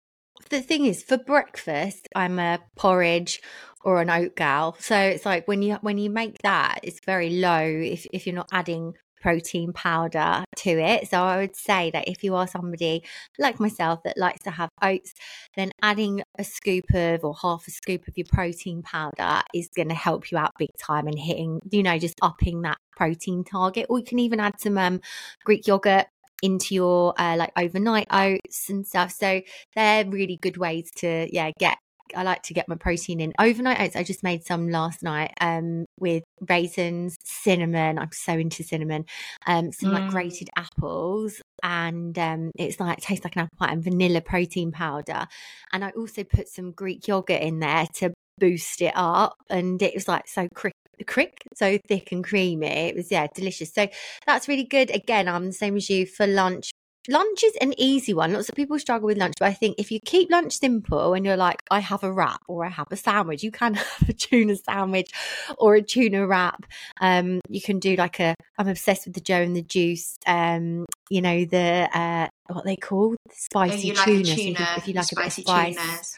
the 0.50 0.62
thing 0.62 0.86
is, 0.86 1.04
for 1.04 1.18
breakfast, 1.18 2.08
I'm 2.16 2.40
a 2.40 2.60
porridge 2.76 3.42
or 3.84 4.02
an 4.02 4.10
oat 4.10 4.36
gal. 4.36 4.76
So 4.80 4.98
it's 4.98 5.26
like 5.26 5.48
when 5.48 5.62
you 5.62 5.76
when 5.82 5.98
you 5.98 6.10
make 6.10 6.42
that, 6.42 6.80
it's 6.84 7.00
very 7.06 7.30
low 7.30 7.66
if 7.66 8.06
if 8.12 8.26
you're 8.26 8.36
not 8.36 8.50
adding 8.52 8.96
protein 9.24 9.72
powder 9.72 10.44
to 10.58 10.70
it. 10.70 11.10
So 11.10 11.24
I 11.24 11.38
would 11.38 11.56
say 11.56 11.90
that 11.92 12.10
if 12.10 12.24
you 12.24 12.36
are 12.36 12.46
somebody 12.46 13.04
like 13.40 13.60
myself 13.60 14.04
that 14.04 14.18
likes 14.18 14.44
to 14.44 14.52
have 14.52 14.70
oats, 14.82 15.14
then 15.56 15.72
adding 15.82 16.22
a 16.38 16.44
scoop 16.44 16.86
of 16.94 17.24
or 17.24 17.34
half 17.42 17.66
a 17.68 17.72
scoop 17.72 18.06
of 18.08 18.18
your 18.18 18.28
protein 18.30 18.84
powder 18.84 19.42
is 19.54 19.70
going 19.76 19.90
to 19.90 19.96
help 19.96 20.30
you 20.30 20.38
out 20.38 20.52
big 20.60 20.70
time 20.78 21.08
and 21.08 21.18
hitting, 21.18 21.62
you 21.72 21.82
know, 21.82 21.98
just 21.98 22.20
upping 22.22 22.64
that 22.64 22.78
protein 22.98 23.46
target. 23.46 23.86
Or 23.90 24.00
you 24.00 24.06
can 24.06 24.20
even 24.20 24.42
add 24.42 24.60
some 24.60 24.78
um, 24.78 25.00
Greek 25.46 25.66
yogurt 25.66 26.08
into 26.42 26.76
your 26.76 27.14
uh, 27.18 27.38
like 27.38 27.54
overnight 27.58 28.08
oats 28.12 28.70
and 28.70 28.86
stuff. 28.86 29.12
So 29.12 29.42
they're 29.74 30.06
really 30.06 30.38
good 30.42 30.58
ways 30.58 30.92
to 30.98 31.30
yeah 31.32 31.52
get 31.58 31.78
I 32.16 32.24
like 32.24 32.44
to 32.44 32.54
get 32.54 32.68
my 32.68 32.76
protein 32.76 33.20
in 33.20 33.34
overnight 33.40 33.80
oats. 33.80 33.96
I 33.96 34.04
just 34.04 34.24
made 34.24 34.46
some 34.46 34.70
last 34.70 35.04
night 35.04 35.34
um, 35.42 35.86
with 36.00 36.24
raisins, 36.48 37.16
cinnamon. 37.24 37.98
I'm 38.00 38.12
so 38.12 38.34
into 38.34 38.64
cinnamon. 38.64 39.06
Um, 39.48 39.72
some 39.72 39.92
mm. 39.92 39.94
like 39.94 40.10
grated 40.10 40.50
apples, 40.56 41.42
and 41.62 42.18
um, 42.18 42.52
it's 42.58 42.80
like 42.80 43.00
tastes 43.00 43.24
like 43.24 43.36
an 43.36 43.44
apple 43.44 43.58
pie 43.58 43.74
and 43.74 43.84
vanilla 43.84 44.22
protein 44.22 44.72
powder. 44.72 45.28
And 45.72 45.84
I 45.84 45.90
also 45.92 46.24
put 46.24 46.48
some 46.48 46.72
Greek 46.72 47.08
yogurt 47.08 47.42
in 47.42 47.60
there 47.60 47.88
to 47.96 48.14
boost 48.38 48.82
it 48.82 48.94
up, 48.96 49.36
and 49.50 49.82
it 49.82 49.94
was 49.94 50.08
like 50.08 50.28
so 50.28 50.48
crick 50.54 50.74
crick 51.08 51.44
so 51.56 51.78
thick 51.88 52.12
and 52.12 52.24
creamy 52.24 52.68
it 52.68 52.96
was 52.96 53.12
yeah 53.12 53.28
delicious 53.34 53.74
so 53.74 53.88
that's 54.28 54.48
really 54.48 54.64
good 54.64 54.90
again 54.92 55.28
i'm 55.28 55.48
the 55.48 55.52
same 55.52 55.76
as 55.76 55.90
you 55.90 56.06
for 56.06 56.26
lunch 56.28 56.72
lunch 57.08 57.44
is 57.44 57.56
an 57.62 57.74
easy 57.78 58.14
one. 58.14 58.34
Lots 58.34 58.50
of 58.50 58.56
people 58.56 58.80
struggle 58.80 59.08
with 59.08 59.18
lunch, 59.18 59.36
but 59.40 59.48
I 59.48 59.54
think 59.54 59.76
if 59.78 59.92
you 59.92 60.00
keep 60.04 60.32
lunch 60.32 60.58
simple 60.58 61.14
and 61.14 61.26
you're 61.26 61.38
like, 61.38 61.62
I 61.70 61.80
have 61.80 62.04
a 62.04 62.12
wrap 62.12 62.42
or 62.48 62.66
I 62.66 62.70
have 62.70 62.88
a 62.92 62.96
sandwich, 62.96 63.44
you 63.44 63.52
can 63.52 63.74
have 63.76 64.10
a 64.10 64.14
tuna 64.14 64.56
sandwich 64.56 65.12
or 65.58 65.76
a 65.76 65.82
tuna 65.82 66.26
wrap. 66.28 66.66
Um, 67.02 67.42
you 67.50 67.62
can 67.62 67.80
do 67.80 67.96
like 67.96 68.20
a, 68.20 68.36
I'm 68.58 68.68
obsessed 68.68 69.06
with 69.06 69.16
the 69.16 69.22
Joe 69.22 69.42
and 69.42 69.56
the 69.56 69.62
Juice, 69.62 70.18
um, 70.26 70.86
you 71.14 71.22
know, 71.22 71.46
the, 71.46 71.88
uh, 71.94 72.28
what 72.48 72.66
they 72.66 72.76
call 72.76 73.16
spicy 73.32 73.92
tuna. 73.92 74.00
Like 74.00 74.26
tuna. 74.26 74.74
If, 74.78 74.88
you 74.88 74.94
like 74.96 75.12
a 75.12 75.16
bit 75.16 75.26
of 75.26 75.34
spice. 75.34 75.76
Tunas. 75.76 76.18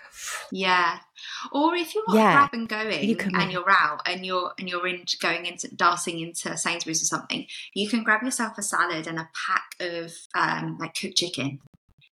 Yeah. 0.54 1.00
Or 1.52 1.76
if 1.76 1.94
you're 1.94 2.06
yeah, 2.14 2.34
grab 2.34 2.50
and 2.54 2.70
going 2.70 3.10
you 3.10 3.18
and 3.34 3.52
you're 3.52 3.70
out 3.70 4.02
and 4.06 4.26
you're 4.26 4.54
and 4.58 4.70
you're 4.70 4.88
in 4.88 5.04
going 5.20 5.46
into 5.46 5.74
dancing 5.76 6.20
into 6.20 6.56
Sainsbury's 6.56 7.04
or 7.04 7.06
something, 7.06 7.46
you 7.74 7.90
can 7.90 8.04
grab 8.04 8.24
yourself 8.24 8.58
a 8.58 8.64
salad 8.64 9.06
and 9.06 9.20
a 9.20 9.30
pack 9.46 9.76
of 9.82 10.14
um, 10.34 10.78
like 10.80 10.96
cooked 10.96 11.18
chicken. 11.18 11.60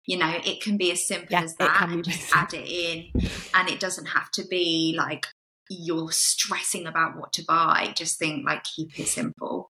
You 0.06 0.18
know, 0.18 0.32
it 0.44 0.62
can 0.62 0.76
be 0.76 0.92
as 0.92 1.06
simple 1.06 1.36
as 1.36 1.56
that 1.56 1.88
and 1.90 2.04
just 2.04 2.34
add 2.34 2.54
it 2.54 2.68
in. 2.68 3.10
And 3.54 3.68
it 3.68 3.80
doesn't 3.80 4.06
have 4.06 4.30
to 4.32 4.46
be 4.46 4.94
like 4.96 5.26
you're 5.68 6.12
stressing 6.12 6.86
about 6.86 7.16
what 7.16 7.32
to 7.34 7.44
buy. 7.44 7.92
Just 7.96 8.18
think 8.18 8.46
like 8.46 8.62
keep 8.64 8.98
it 8.98 9.08
simple. 9.08 9.70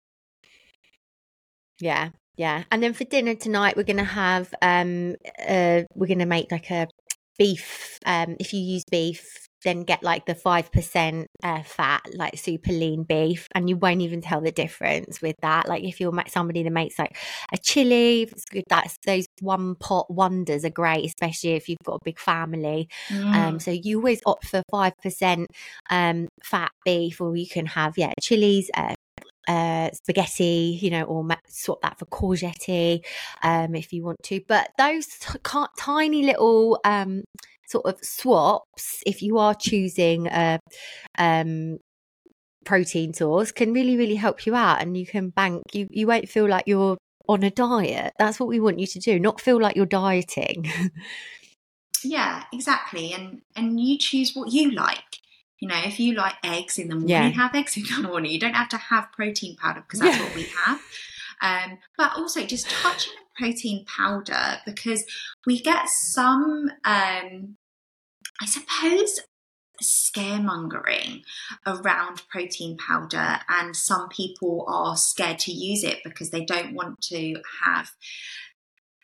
Yeah, 1.81 2.11
yeah. 2.37 2.65
And 2.71 2.83
then 2.83 2.93
for 2.95 3.05
dinner 3.05 3.35
tonight 3.35 3.77
we're 3.77 3.83
gonna 3.85 4.05
have 4.05 4.55
um 4.63 5.17
uh 5.47 5.83
we're 5.95 6.07
gonna 6.07 6.27
make 6.27 6.51
like 6.51 6.71
a 6.71 6.89
beef 7.39 7.99
um 8.05 8.37
if 8.39 8.53
you 8.53 8.61
use 8.61 8.85
beef 8.91 9.49
then 9.65 9.85
get 9.85 10.03
like 10.03 10.27
the 10.27 10.35
5% 10.35 11.27
uh, 11.43 11.63
fat 11.63 12.03
like 12.15 12.37
super 12.39 12.73
lean 12.73 13.05
beef 13.05 13.49
and 13.55 13.69
you 13.69 13.77
won't 13.77 14.01
even 14.01 14.21
tell 14.21 14.41
the 14.41 14.53
difference 14.53 15.23
with 15.23 15.37
that 15.41 15.69
like 15.69 15.85
if 15.85 16.01
you're 16.01 16.13
somebody 16.29 16.63
that 16.63 16.71
makes 16.71 16.99
like 16.99 17.17
a 17.53 17.59
chili 17.59 18.23
it's 18.23 18.45
good 18.45 18.65
that's 18.69 18.97
those 19.07 19.27
one 19.41 19.75
pot 19.77 20.13
wonders 20.13 20.65
are 20.65 20.71
great 20.71 21.05
especially 21.05 21.53
if 21.53 21.69
you've 21.69 21.79
got 21.85 21.95
a 21.95 22.05
big 22.05 22.19
family 22.19 22.89
um, 23.11 23.17
mm. 23.17 23.35
um 23.35 23.61
so 23.61 23.71
you 23.71 23.99
always 23.99 24.21
opt 24.27 24.47
for 24.47 24.63
5% 24.73 25.47
um 25.91 26.29
fat 26.43 26.73
beef 26.85 27.21
or 27.21 27.37
you 27.37 27.47
can 27.47 27.67
have 27.67 27.97
yeah 27.97 28.13
chilies 28.21 28.71
uh, 28.75 28.95
uh, 29.49 29.91
spaghetti, 29.93 30.79
you 30.81 30.91
know, 30.91 31.03
or 31.05 31.27
swap 31.49 31.81
that 31.83 31.99
for 31.99 32.07
courgette 32.07 33.01
um, 33.43 33.75
if 33.75 33.93
you 33.93 34.05
want 34.05 34.23
to. 34.25 34.41
But 34.47 34.71
those 34.79 35.07
t- 35.07 35.39
tiny 35.77 36.25
little 36.25 36.81
um, 36.85 37.25
sort 37.67 37.87
of 37.87 37.99
swaps, 38.03 39.03
if 39.07 39.23
you 39.23 39.39
are 39.39 39.55
choosing 39.55 40.27
a 40.29 40.61
um, 41.19 41.79
protein 42.65 43.13
source, 43.15 43.53
can 43.53 43.73
really, 43.73 43.97
really 43.97 44.17
help 44.17 44.47
you 44.47 44.55
out, 44.55 44.81
and 44.81 44.97
you 44.97 45.07
can 45.07 45.31
bank. 45.31 45.63
You 45.73 45.89
you 45.91 46.07
won't 46.07 46.29
feel 46.29 46.49
like 46.49 46.65
you're 46.67 46.99
on 47.29 47.43
a 47.43 47.51
diet. 47.51 48.13
That's 48.19 48.39
what 48.39 48.49
we 48.49 48.61
want 48.61 48.79
you 48.79 48.87
to 48.87 48.99
do, 48.99 49.19
not 49.19 49.41
feel 49.41 49.61
like 49.61 49.77
you're 49.77 49.87
dieting. 49.87 50.71
yeah, 52.05 52.45
exactly, 52.53 53.13
and 53.13 53.43
and 53.57 53.81
you 53.81 53.99
choose 53.99 54.33
what 54.35 54.53
you 54.53 54.71
like. 54.71 55.22
You 55.63 55.69
know, 55.69 55.81
if 55.85 56.01
you 56.01 56.15
like 56.15 56.35
eggs 56.43 56.77
in 56.77 56.89
the 56.89 56.97
morning, 56.97 57.09
yeah. 57.09 57.29
have 57.29 57.55
eggs 57.55 57.77
in 57.77 57.85
the 57.85 58.03
morning. 58.09 58.33
You 58.33 58.41
don't 58.41 58.55
have 58.55 58.71
to 58.71 58.77
have 58.77 59.13
protein 59.13 59.55
powder 59.55 59.81
because 59.87 60.01
that's 60.01 60.19
yeah. 60.19 60.25
what 60.25 60.35
we 60.35 60.49
have. 60.67 60.81
Um, 61.41 61.79
but 61.97 62.11
also 62.17 62.45
just 62.45 62.69
touching 62.69 63.13
on 63.13 63.27
protein 63.37 63.85
powder 63.85 64.59
because 64.67 65.05
we 65.47 65.61
get 65.61 65.89
some, 65.89 66.69
um, 66.85 67.57
I 68.41 68.47
suppose, 68.47 69.21
scaremongering 69.81 71.23
around 71.65 72.23
protein 72.29 72.77
powder, 72.77 73.39
and 73.49 73.77
some 73.77 74.09
people 74.09 74.65
are 74.67 74.97
scared 74.97 75.39
to 75.41 75.53
use 75.53 75.85
it 75.85 75.99
because 76.03 76.31
they 76.31 76.45
don't 76.45 76.75
want 76.75 77.01
to 77.03 77.37
have 77.65 77.93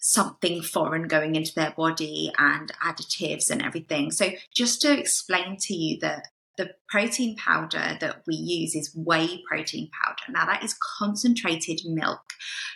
something 0.01 0.61
foreign 0.63 1.07
going 1.07 1.37
into 1.37 1.55
their 1.55 1.71
body 1.77 2.33
and 2.37 2.73
additives 2.85 3.49
and 3.49 3.63
everything. 3.63 4.11
So, 4.11 4.31
just 4.53 4.81
to 4.83 4.99
explain 4.99 5.57
to 5.61 5.73
you 5.73 6.01
that 6.01 6.27
the 6.59 6.73
protein 6.89 7.37
powder 7.37 7.97
that 8.01 8.23
we 8.27 8.35
use 8.35 8.75
is 8.75 8.95
whey 8.95 9.43
protein 9.49 9.89
powder. 10.05 10.33
Now, 10.33 10.45
that 10.45 10.63
is 10.63 10.77
concentrated 10.99 11.81
milk. 11.87 12.21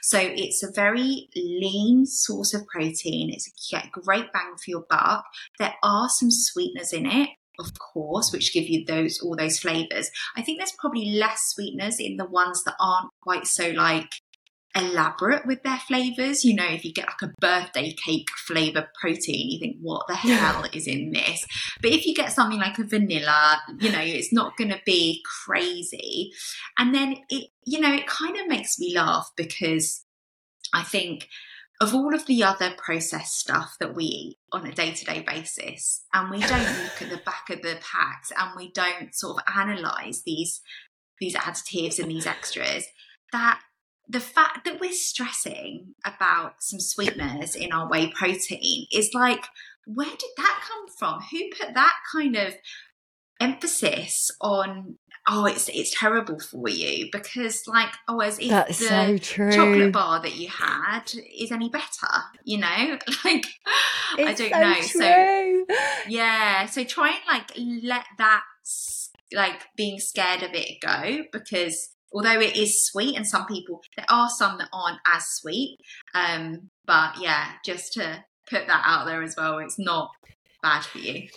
So, 0.00 0.18
it's 0.18 0.62
a 0.62 0.72
very 0.72 1.28
lean 1.36 2.06
source 2.06 2.54
of 2.54 2.66
protein. 2.66 3.30
It's 3.30 3.50
a 3.74 3.82
great 3.92 4.32
bang 4.32 4.54
for 4.56 4.70
your 4.70 4.84
buck. 4.88 5.24
There 5.58 5.74
are 5.82 6.08
some 6.08 6.30
sweeteners 6.30 6.92
in 6.92 7.06
it. 7.06 7.28
Of 7.58 7.78
course, 7.78 8.32
which 8.32 8.54
give 8.54 8.68
you 8.68 8.84
those 8.86 9.20
all 9.20 9.36
those 9.36 9.58
flavors. 9.58 10.10
I 10.36 10.42
think 10.42 10.58
there's 10.58 10.72
probably 10.78 11.10
less 11.10 11.50
sweeteners 11.50 12.00
in 12.00 12.16
the 12.16 12.24
ones 12.24 12.64
that 12.64 12.76
aren't 12.80 13.10
quite 13.20 13.46
so 13.46 13.68
like 13.70 14.08
elaborate 14.74 15.46
with 15.46 15.62
their 15.62 15.78
flavors. 15.78 16.44
You 16.44 16.54
know, 16.54 16.66
if 16.66 16.84
you 16.84 16.92
get 16.92 17.06
like 17.06 17.30
a 17.30 17.34
birthday 17.40 17.92
cake 17.92 18.30
flavor 18.46 18.88
protein, 19.00 19.50
you 19.50 19.58
think, 19.58 19.76
what 19.80 20.06
the 20.08 20.14
hell 20.14 20.64
is 20.72 20.86
in 20.86 21.12
this? 21.12 21.44
But 21.80 21.92
if 21.92 22.06
you 22.06 22.14
get 22.14 22.32
something 22.32 22.58
like 22.58 22.78
a 22.78 22.84
vanilla, 22.84 23.60
you 23.78 23.92
know, 23.92 24.00
it's 24.00 24.32
not 24.32 24.56
going 24.56 24.70
to 24.70 24.80
be 24.84 25.22
crazy. 25.44 26.32
And 26.78 26.94
then 26.94 27.16
it, 27.28 27.50
you 27.64 27.80
know, 27.80 27.92
it 27.92 28.06
kind 28.06 28.38
of 28.38 28.48
makes 28.48 28.78
me 28.78 28.94
laugh 28.94 29.30
because 29.36 30.04
I 30.72 30.82
think 30.82 31.28
of 31.80 31.94
all 31.94 32.14
of 32.14 32.26
the 32.26 32.44
other 32.44 32.72
processed 32.78 33.40
stuff 33.40 33.74
that 33.80 33.94
we 33.94 34.04
eat 34.04 34.38
on 34.52 34.66
a 34.66 34.72
day 34.72 34.92
to 34.92 35.04
day 35.04 35.24
basis, 35.26 36.04
and 36.14 36.30
we 36.30 36.38
don't 36.40 36.50
look 36.84 37.02
at 37.02 37.10
the 37.10 37.20
back 37.24 37.50
of 37.50 37.60
the 37.62 37.76
packs 37.82 38.30
and 38.38 38.50
we 38.56 38.70
don't 38.72 39.14
sort 39.14 39.38
of 39.38 39.54
analyze 39.54 40.22
these 40.24 40.60
these 41.18 41.36
additives 41.36 41.98
and 41.98 42.10
these 42.10 42.26
extras 42.26 42.84
that 43.32 43.60
the 44.08 44.20
fact 44.20 44.64
that 44.64 44.80
we're 44.80 44.92
stressing 44.92 45.94
about 46.04 46.62
some 46.62 46.80
sweeteners 46.80 47.54
in 47.54 47.72
our 47.72 47.88
whey 47.88 48.10
protein 48.10 48.86
is 48.92 49.10
like, 49.14 49.44
where 49.86 50.10
did 50.10 50.30
that 50.36 50.64
come 50.68 50.86
from? 50.98 51.20
Who 51.30 51.38
put 51.58 51.74
that 51.74 51.94
kind 52.12 52.36
of 52.36 52.54
emphasis 53.40 54.30
on 54.40 54.96
oh 55.28 55.46
it's 55.46 55.68
it's 55.68 55.98
terrible 55.98 56.38
for 56.38 56.68
you 56.68 57.08
because 57.12 57.62
like 57.66 57.92
oh 58.08 58.20
as 58.20 58.38
if 58.38 58.50
That's 58.50 58.78
the 58.78 59.18
so 59.20 59.50
chocolate 59.50 59.92
bar 59.92 60.20
that 60.22 60.34
you 60.34 60.48
had 60.48 61.12
is 61.38 61.52
any 61.52 61.68
better 61.68 62.06
you 62.44 62.58
know 62.58 62.66
like 63.24 63.46
it's 64.18 64.40
i 64.40 64.48
don't 64.48 64.52
so 64.52 64.58
know 64.58 64.74
true. 64.74 65.64
so 65.68 65.74
yeah 66.08 66.66
so 66.66 66.84
try 66.84 67.08
and 67.10 67.20
like 67.28 67.50
let 67.84 68.04
that 68.18 68.42
like 69.34 69.62
being 69.76 69.98
scared 69.98 70.42
of 70.42 70.50
it 70.54 70.80
go 70.80 71.22
because 71.32 71.90
although 72.14 72.40
it 72.40 72.56
is 72.56 72.86
sweet 72.86 73.16
and 73.16 73.26
some 73.26 73.46
people 73.46 73.80
there 73.96 74.06
are 74.08 74.28
some 74.28 74.58
that 74.58 74.68
aren't 74.72 75.00
as 75.06 75.24
sweet 75.26 75.78
um, 76.14 76.68
but 76.86 77.14
yeah 77.20 77.52
just 77.64 77.92
to 77.92 78.24
put 78.48 78.66
that 78.66 78.82
out 78.84 79.06
there 79.06 79.22
as 79.22 79.34
well 79.36 79.58
it's 79.58 79.78
not 79.78 80.10
bad 80.62 80.84
for 80.84 80.98
you 80.98 81.28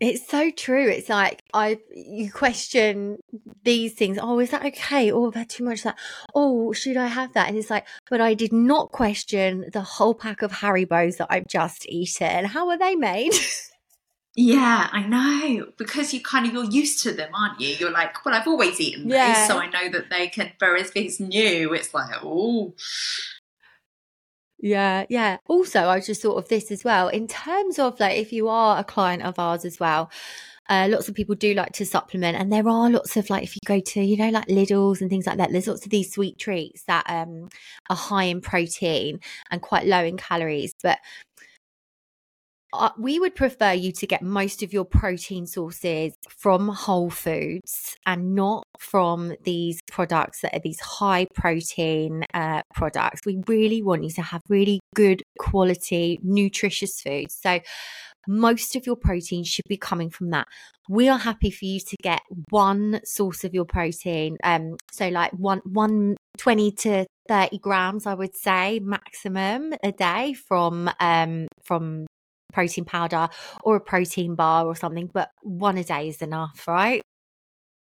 It's 0.00 0.26
so 0.26 0.50
true. 0.50 0.88
It's 0.88 1.08
like 1.08 1.40
I 1.54 1.78
you 1.94 2.30
question 2.30 3.18
these 3.62 3.94
things. 3.94 4.18
Oh, 4.20 4.40
is 4.40 4.50
that 4.50 4.66
okay? 4.66 5.12
Oh, 5.12 5.28
I've 5.28 5.34
had 5.34 5.48
too 5.48 5.64
much 5.64 5.84
that. 5.84 5.96
Oh, 6.34 6.72
should 6.72 6.96
I 6.96 7.06
have 7.06 7.32
that? 7.34 7.48
And 7.48 7.56
it's 7.56 7.70
like, 7.70 7.86
but 8.10 8.20
I 8.20 8.34
did 8.34 8.52
not 8.52 8.90
question 8.90 9.66
the 9.72 9.82
whole 9.82 10.14
pack 10.14 10.42
of 10.42 10.50
Haribos 10.50 11.18
that 11.18 11.28
I've 11.30 11.46
just 11.46 11.86
eaten. 11.88 12.44
How 12.44 12.68
are 12.70 12.78
they 12.78 12.96
made? 12.96 13.32
Yeah, 14.36 14.88
I 14.90 15.02
know. 15.06 15.66
Because 15.76 16.12
you 16.12 16.20
kind 16.20 16.46
of 16.46 16.52
you're 16.52 16.64
used 16.64 17.02
to 17.04 17.12
them, 17.12 17.30
aren't 17.34 17.60
you? 17.60 17.68
You're 17.68 17.90
like, 17.92 18.24
well, 18.24 18.34
I've 18.34 18.48
always 18.48 18.80
eaten 18.80 19.04
these, 19.04 19.12
Yeah. 19.12 19.46
so 19.46 19.58
I 19.58 19.68
know 19.70 19.88
that 19.90 20.10
they 20.10 20.28
can. 20.28 20.52
Whereas 20.58 20.88
if 20.88 20.96
it's 20.96 21.20
new, 21.20 21.72
it's 21.72 21.94
like, 21.94 22.10
oh, 22.22 22.74
Yeah, 24.58 25.04
yeah. 25.08 25.36
Also, 25.46 25.88
I 25.88 26.00
just 26.00 26.22
thought 26.22 26.36
of 26.36 26.48
this 26.48 26.70
as 26.70 26.82
well. 26.84 27.08
In 27.08 27.28
terms 27.28 27.78
of 27.78 28.00
like, 28.00 28.16
if 28.18 28.32
you 28.32 28.48
are 28.48 28.78
a 28.78 28.84
client 28.84 29.22
of 29.22 29.38
ours 29.38 29.64
as 29.64 29.78
well, 29.78 30.10
uh, 30.70 30.88
lots 30.90 31.08
of 31.08 31.14
people 31.14 31.34
do 31.34 31.52
like 31.52 31.72
to 31.72 31.84
supplement, 31.84 32.38
and 32.38 32.50
there 32.50 32.66
are 32.66 32.88
lots 32.88 33.18
of 33.18 33.28
like, 33.28 33.42
if 33.42 33.54
you 33.54 33.60
go 33.66 33.80
to, 33.80 34.00
you 34.02 34.16
know, 34.16 34.30
like 34.30 34.48
Lidl's 34.48 35.02
and 35.02 35.10
things 35.10 35.26
like 35.26 35.36
that, 35.36 35.52
there's 35.52 35.66
lots 35.66 35.84
of 35.84 35.90
these 35.90 36.10
sweet 36.10 36.38
treats 36.38 36.84
that 36.84 37.04
um 37.08 37.50
are 37.90 37.96
high 37.96 38.24
in 38.24 38.40
protein 38.40 39.20
and 39.50 39.60
quite 39.60 39.86
low 39.86 40.02
in 40.02 40.16
calories. 40.16 40.74
But 40.82 40.98
uh, 42.74 42.90
we 42.98 43.18
would 43.18 43.34
prefer 43.34 43.72
you 43.72 43.92
to 43.92 44.06
get 44.06 44.22
most 44.22 44.62
of 44.62 44.72
your 44.72 44.84
protein 44.84 45.46
sources 45.46 46.12
from 46.28 46.68
whole 46.68 47.10
foods 47.10 47.96
and 48.06 48.34
not 48.34 48.64
from 48.78 49.34
these 49.44 49.80
products 49.90 50.40
that 50.40 50.54
are 50.54 50.60
these 50.60 50.80
high 50.80 51.26
protein 51.34 52.24
uh, 52.34 52.62
products. 52.74 53.20
We 53.24 53.42
really 53.46 53.82
want 53.82 54.04
you 54.04 54.10
to 54.10 54.22
have 54.22 54.42
really 54.48 54.80
good 54.94 55.22
quality, 55.38 56.18
nutritious 56.22 57.00
foods. 57.00 57.38
So, 57.40 57.60
most 58.26 58.74
of 58.74 58.86
your 58.86 58.96
protein 58.96 59.44
should 59.44 59.66
be 59.68 59.76
coming 59.76 60.08
from 60.10 60.30
that. 60.30 60.46
We 60.88 61.08
are 61.08 61.18
happy 61.18 61.50
for 61.50 61.64
you 61.64 61.80
to 61.80 61.96
get 62.02 62.22
one 62.50 63.00
source 63.04 63.44
of 63.44 63.54
your 63.54 63.66
protein. 63.66 64.36
Um, 64.42 64.76
so 64.90 65.08
like 65.08 65.32
one 65.32 65.60
one 65.64 66.16
20 66.38 66.72
to 66.72 67.06
30 67.28 67.58
grams, 67.58 68.06
I 68.06 68.14
would 68.14 68.34
say, 68.34 68.80
maximum 68.80 69.74
a 69.82 69.92
day 69.92 70.34
from 70.34 70.90
um 71.00 71.48
from 71.62 72.06
protein 72.54 72.84
powder 72.84 73.28
or 73.62 73.76
a 73.76 73.80
protein 73.80 74.34
bar 74.34 74.64
or 74.66 74.74
something, 74.76 75.10
but 75.12 75.30
one 75.42 75.76
a 75.76 75.84
day 75.84 76.08
is 76.08 76.22
enough, 76.22 76.66
right? 76.66 77.02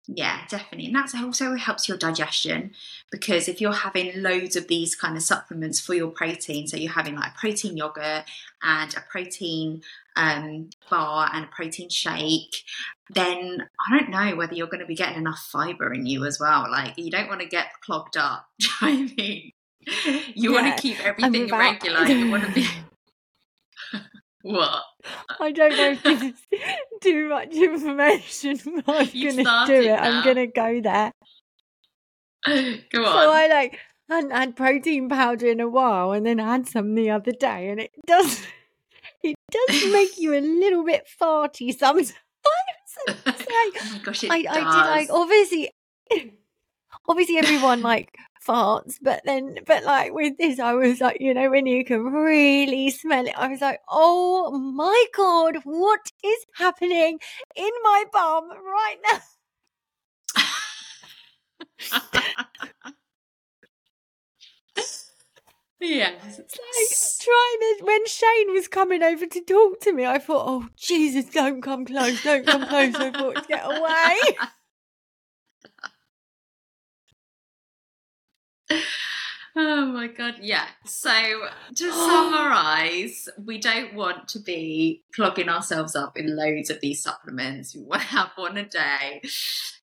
Yeah, 0.10 0.40
definitely. 0.48 0.86
And 0.88 0.96
that 0.96 1.14
also 1.22 1.56
helps 1.56 1.90
your 1.90 1.98
digestion 1.98 2.72
because 3.12 3.50
if 3.50 3.60
you're 3.60 3.74
having 3.74 4.22
loads 4.22 4.56
of 4.56 4.70
these 4.70 4.96
kind 4.96 5.18
of 5.18 5.24
supplements 5.24 5.82
for 5.82 5.94
your 5.96 6.08
protein, 6.12 6.66
so 6.66 6.78
you're 6.78 6.94
having 6.94 7.16
like 7.16 7.32
a 7.36 7.38
protein 7.38 7.76
yogurt 7.76 8.24
and 8.64 8.96
a 8.96 9.02
protein 9.12 9.82
um, 10.16 10.70
bar 10.90 11.30
and 11.34 11.44
a 11.44 11.48
protein 11.50 11.90
shake, 11.90 12.56
then 13.14 13.68
I 13.86 13.98
don't 14.00 14.10
know 14.10 14.38
whether 14.38 14.54
you're 14.56 14.68
going 14.68 14.80
to 14.80 14.86
be 14.86 14.96
getting 14.96 15.18
enough 15.18 15.46
fiber 15.52 15.94
in 15.94 16.06
you 16.06 16.24
as 16.26 16.40
well. 16.40 16.72
Like, 16.72 16.94
you 16.98 17.12
don't 17.12 17.28
want 17.28 17.42
to 17.42 17.48
get 17.48 17.68
clogged 17.84 18.16
up. 18.16 18.46
I 18.82 19.12
mean? 19.18 19.52
You 20.36 20.54
Yeah, 20.54 20.62
want 20.62 20.76
to 20.78 20.82
keep 20.82 21.06
everything 21.06 21.44
without- 21.44 21.60
regular. 21.60 22.06
You 22.08 22.32
want 22.32 22.46
to 22.46 22.52
be. 22.54 22.66
What? 24.48 24.84
I 25.40 25.52
don't 25.52 25.76
know 25.76 25.92
if 25.92 26.04
this 26.04 26.22
is 26.22 26.34
too 27.02 27.30
much 27.30 27.54
information, 27.54 28.60
but 28.86 28.88
I'm 28.88 29.10
You've 29.12 29.36
going 29.36 29.46
to 29.46 29.64
do 29.68 29.90
it. 29.90 30.00
I'm 30.00 30.24
going 30.24 30.38
to 30.38 30.48
go 30.48 30.82
there. 30.82 31.12
Go 32.92 33.04
on. 33.04 33.14
So. 33.14 33.32
I 33.32 33.48
like 33.48 33.80
hadn't 34.10 34.32
had 34.32 34.56
protein 34.56 35.10
powder 35.10 35.48
in 35.48 35.60
a 35.60 35.68
while, 35.68 36.14
and 36.14 36.26
then 36.26 36.40
I 36.40 36.54
had 36.54 36.68
some 36.68 36.96
the 36.96 37.10
other 37.10 37.34
day, 37.34 37.70
and 37.70 37.82
it 37.82 37.92
does 38.06 38.42
it 39.22 39.36
does 39.52 39.92
make 39.92 40.18
you 40.18 40.34
a 40.34 40.40
little 40.40 40.86
bit 40.86 41.08
farty 41.22 41.78
sometimes. 41.78 42.14
Like, 43.06 43.18
oh 43.20 43.92
my 43.92 44.00
gosh, 44.04 44.24
it 44.24 44.32
I, 44.32 44.44
does. 44.44 44.56
I 44.56 44.60
did 44.60 44.90
like 44.90 45.10
obviously 45.12 45.72
obviously 47.08 47.38
everyone 47.38 47.82
like 47.94 48.16
farts, 48.46 48.96
but 49.02 49.22
then 49.26 49.58
but 49.66 49.84
like 49.84 50.14
with 50.14 50.38
this 50.38 50.60
I 50.60 50.74
was 50.74 51.02
like, 51.02 51.18
you 51.20 51.34
know, 51.34 51.50
when 51.50 51.66
you 51.66 51.84
can 51.86 52.04
really 52.04 52.90
smell 52.92 53.26
it, 53.28 53.34
I 53.38 53.48
was 53.48 53.62
like, 53.62 53.80
oh 53.90 54.52
my 54.58 55.06
god, 55.16 55.58
what 55.64 56.12
is 56.24 56.46
happening 56.56 57.20
in 57.56 57.72
my 57.84 58.06
bum 58.12 58.50
right 58.50 58.98
now? 59.12 59.20
yes. 65.80 66.40
It's 66.40 66.58
like 66.58 67.26
trying 67.26 67.78
to 67.80 67.86
when 67.86 68.06
Shane 68.08 68.54
was 68.54 68.68
coming 68.68 69.04
over 69.04 69.26
to 69.26 69.42
talk 69.42 69.80
to 69.82 69.94
me, 69.94 70.06
I 70.06 70.20
thought, 70.20 70.46
oh 70.48 70.68
Jesus, 70.76 71.26
don't 71.26 71.62
come 71.62 71.86
close, 71.86 72.24
don't 72.24 72.46
come 72.46 72.66
close. 72.68 72.96
I 72.96 73.12
thought 73.12 73.48
get 73.48 73.66
away. 73.66 74.38
Oh 79.60 79.88
my 79.88 80.06
god, 80.06 80.36
yeah. 80.40 80.68
So 80.86 81.10
to 81.76 81.92
summarize, 81.92 83.28
we 83.44 83.58
don't 83.58 83.96
want 83.96 84.28
to 84.30 84.40
be 84.40 85.02
clogging 85.16 85.50
ourselves 85.50 85.96
up 85.96 86.16
in 86.16 86.36
loads 86.36 86.70
of 86.70 86.80
these 86.80 87.02
supplements. 87.02 87.76
We 87.76 87.82
want 87.82 88.04
to 88.04 88.08
have 88.10 88.30
one 88.36 88.58
a 88.58 88.66
day 88.66 89.22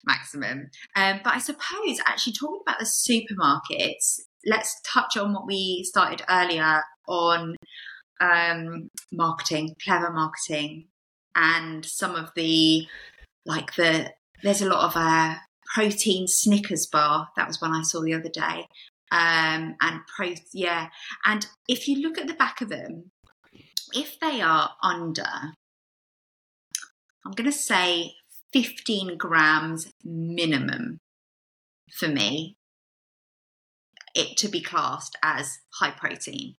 maximum. 0.07 0.71
Um, 0.95 1.21
but 1.25 1.35
I 1.35 1.39
suppose 1.39 2.01
actually 2.07 2.35
talking 2.35 2.61
about 2.65 2.79
the 2.79 2.85
supermarkets, 2.85 4.21
let's 4.47 4.81
touch 4.85 5.17
on 5.17 5.33
what 5.33 5.47
we 5.47 5.83
started 5.83 6.23
earlier 6.31 6.83
on 7.09 7.57
um, 8.21 8.89
marketing, 9.12 9.75
clever 9.85 10.12
marketing, 10.12 10.87
and 11.35 11.85
some 11.85 12.15
of 12.15 12.31
the 12.37 12.87
like 13.45 13.75
the 13.75 14.12
there's 14.43 14.62
a 14.62 14.69
lot 14.69 14.85
of 14.85 14.97
uh, 14.97 15.35
protein 15.74 16.26
Snickers 16.26 16.87
bar. 16.87 17.29
That 17.37 17.48
was 17.48 17.61
one 17.61 17.72
I 17.72 17.83
saw 17.83 18.02
the 18.02 18.14
other 18.14 18.29
day 18.29 18.66
um, 19.12 19.76
and 19.81 20.00
pro 20.14 20.35
yeah 20.52 20.88
and 21.24 21.46
if 21.68 21.87
you 21.87 22.00
look 22.00 22.18
at 22.18 22.26
the 22.26 22.35
back 22.35 22.61
of 22.61 22.68
them 22.68 23.11
if 23.94 24.18
they 24.20 24.40
are 24.40 24.70
under 24.83 25.22
i'm 27.24 27.33
going 27.33 27.50
to 27.50 27.57
say 27.57 28.14
15 28.52 29.16
grams 29.16 29.92
minimum 30.05 30.98
for 31.92 32.09
me 32.09 32.57
it 34.14 34.37
to 34.38 34.48
be 34.48 34.61
classed 34.61 35.16
as 35.22 35.59
high 35.74 35.90
protein 35.90 36.57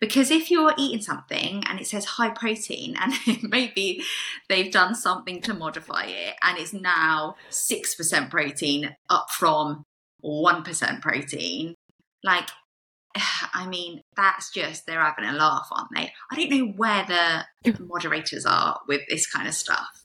because 0.00 0.30
if 0.30 0.50
you're 0.50 0.74
eating 0.78 1.02
something 1.02 1.64
and 1.66 1.80
it 1.80 1.86
says 1.86 2.04
high 2.04 2.30
protein 2.30 2.96
and 3.00 3.14
maybe 3.42 4.02
they've 4.48 4.72
done 4.72 4.94
something 4.94 5.40
to 5.42 5.54
modify 5.54 6.04
it 6.04 6.34
and 6.42 6.58
it's 6.58 6.72
now 6.72 7.36
6% 7.50 8.30
protein 8.30 8.96
up 9.10 9.30
from 9.30 9.84
1% 10.24 11.00
protein. 11.02 11.74
Like, 12.22 12.48
I 13.54 13.66
mean, 13.66 14.02
that's 14.16 14.50
just, 14.50 14.86
they're 14.86 15.00
having 15.00 15.24
a 15.24 15.32
laugh, 15.32 15.68
aren't 15.72 15.88
they? 15.94 16.12
I 16.30 16.36
don't 16.36 16.50
know 16.50 16.72
where 16.76 17.04
the 17.04 17.74
moderators 17.80 18.46
are 18.46 18.80
with 18.86 19.02
this 19.08 19.26
kind 19.26 19.48
of 19.48 19.54
stuff. 19.54 20.04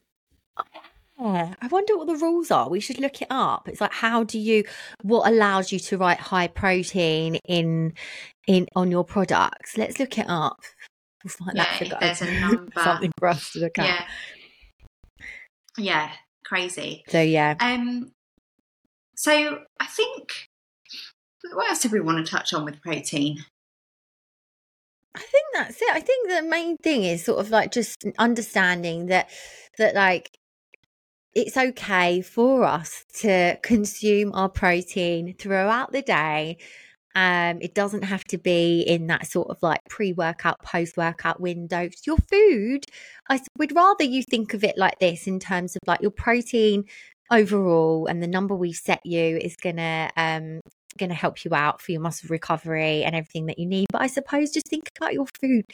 Yeah, 1.20 1.54
I 1.62 1.68
wonder 1.68 1.96
what 1.98 2.08
the 2.08 2.16
rules 2.16 2.50
are. 2.52 2.70
We 2.70 2.80
should 2.80 3.00
look 3.00 3.22
it 3.22 3.28
up. 3.30 3.68
It's 3.70 3.80
like 3.82 3.94
how 3.94 4.24
do 4.24 4.40
you 4.40 4.64
what 5.04 5.30
allows 5.30 5.72
you 5.72 5.80
to 5.80 5.98
write 5.98 6.20
high 6.20 6.48
protein 6.48 7.36
in 7.48 7.94
in 8.48 8.68
on 8.76 8.90
your 8.92 9.04
products? 9.04 9.78
Let's 9.78 10.00
look 10.00 10.18
it 10.18 10.26
up. 10.28 10.60
We'll 11.24 11.30
find 11.32 11.56
Yeah, 11.56 11.78
that 11.90 12.00
there's 12.00 12.22
a 12.22 12.32
number. 12.40 12.72
something 12.84 13.12
for 13.18 13.28
us 13.30 13.52
to 13.54 13.60
look 13.60 13.78
at. 13.80 13.86
Yeah. 13.86 14.06
Yeah, 15.78 16.12
crazy. 16.46 17.04
So 17.08 17.22
yeah. 17.22 17.56
Um, 17.60 18.12
so 19.16 19.60
I 19.80 19.86
think, 19.86 20.50
what 21.54 21.70
else 21.70 21.82
do 21.82 21.90
we 21.90 22.00
want 22.00 22.26
to 22.26 22.30
touch 22.32 22.54
on 22.54 22.66
with 22.66 22.82
protein? 22.82 23.38
I 25.16 25.20
think 25.20 25.44
that's 25.54 25.82
it. 25.82 25.90
I 25.92 26.00
think 26.00 26.30
the 26.30 26.42
main 26.42 26.78
thing 26.78 27.04
is 27.04 27.24
sort 27.24 27.40
of 27.40 27.52
like 27.52 27.72
just 27.72 28.04
understanding 28.18 29.06
that 29.08 29.30
that 29.78 29.94
like 29.96 30.32
it's 31.36 31.58
okay 31.58 32.22
for 32.22 32.64
us 32.64 33.06
to 33.22 33.58
consume 33.64 34.32
our 34.34 34.50
protein 34.50 35.36
throughout 35.38 35.92
the 35.92 36.02
day. 36.02 36.58
Um, 37.16 37.60
it 37.62 37.76
doesn't 37.76 38.04
have 38.04 38.24
to 38.26 38.38
be 38.38 38.82
in 38.82 39.08
that 39.08 39.28
sort 39.28 39.50
of 39.50 39.58
like 39.62 39.82
pre-workout, 39.90 40.60
post-workout 40.64 41.40
window. 41.40 41.90
Your 42.06 42.18
food, 42.18 42.86
I 43.30 43.40
would 43.58 43.76
rather 43.76 44.04
you 44.04 44.24
think 44.24 44.54
of 44.54 44.64
it 44.64 44.78
like 44.78 45.00
this 45.00 45.28
in 45.28 45.40
terms 45.40 45.76
of 45.76 45.82
like 45.86 46.02
your 46.02 46.12
protein 46.12 46.86
overall, 47.32 48.08
and 48.08 48.22
the 48.22 48.28
number 48.28 48.56
we've 48.56 48.76
set 48.76 49.06
you 49.06 49.38
is 49.38 49.56
gonna 49.56 50.10
um 50.18 50.60
going 50.98 51.10
to 51.10 51.16
help 51.16 51.44
you 51.44 51.54
out 51.54 51.82
for 51.82 51.92
your 51.92 52.02
muscle 52.02 52.28
recovery 52.30 53.04
and 53.04 53.16
everything 53.16 53.48
that 53.48 53.60
you 53.60 53.66
need. 53.66 53.88
But 53.92 54.02
I 54.02 54.08
suppose 54.08 54.52
just 54.52 54.68
think 54.68 54.92
about 54.98 55.14
your 55.14 55.26
food. 55.42 55.66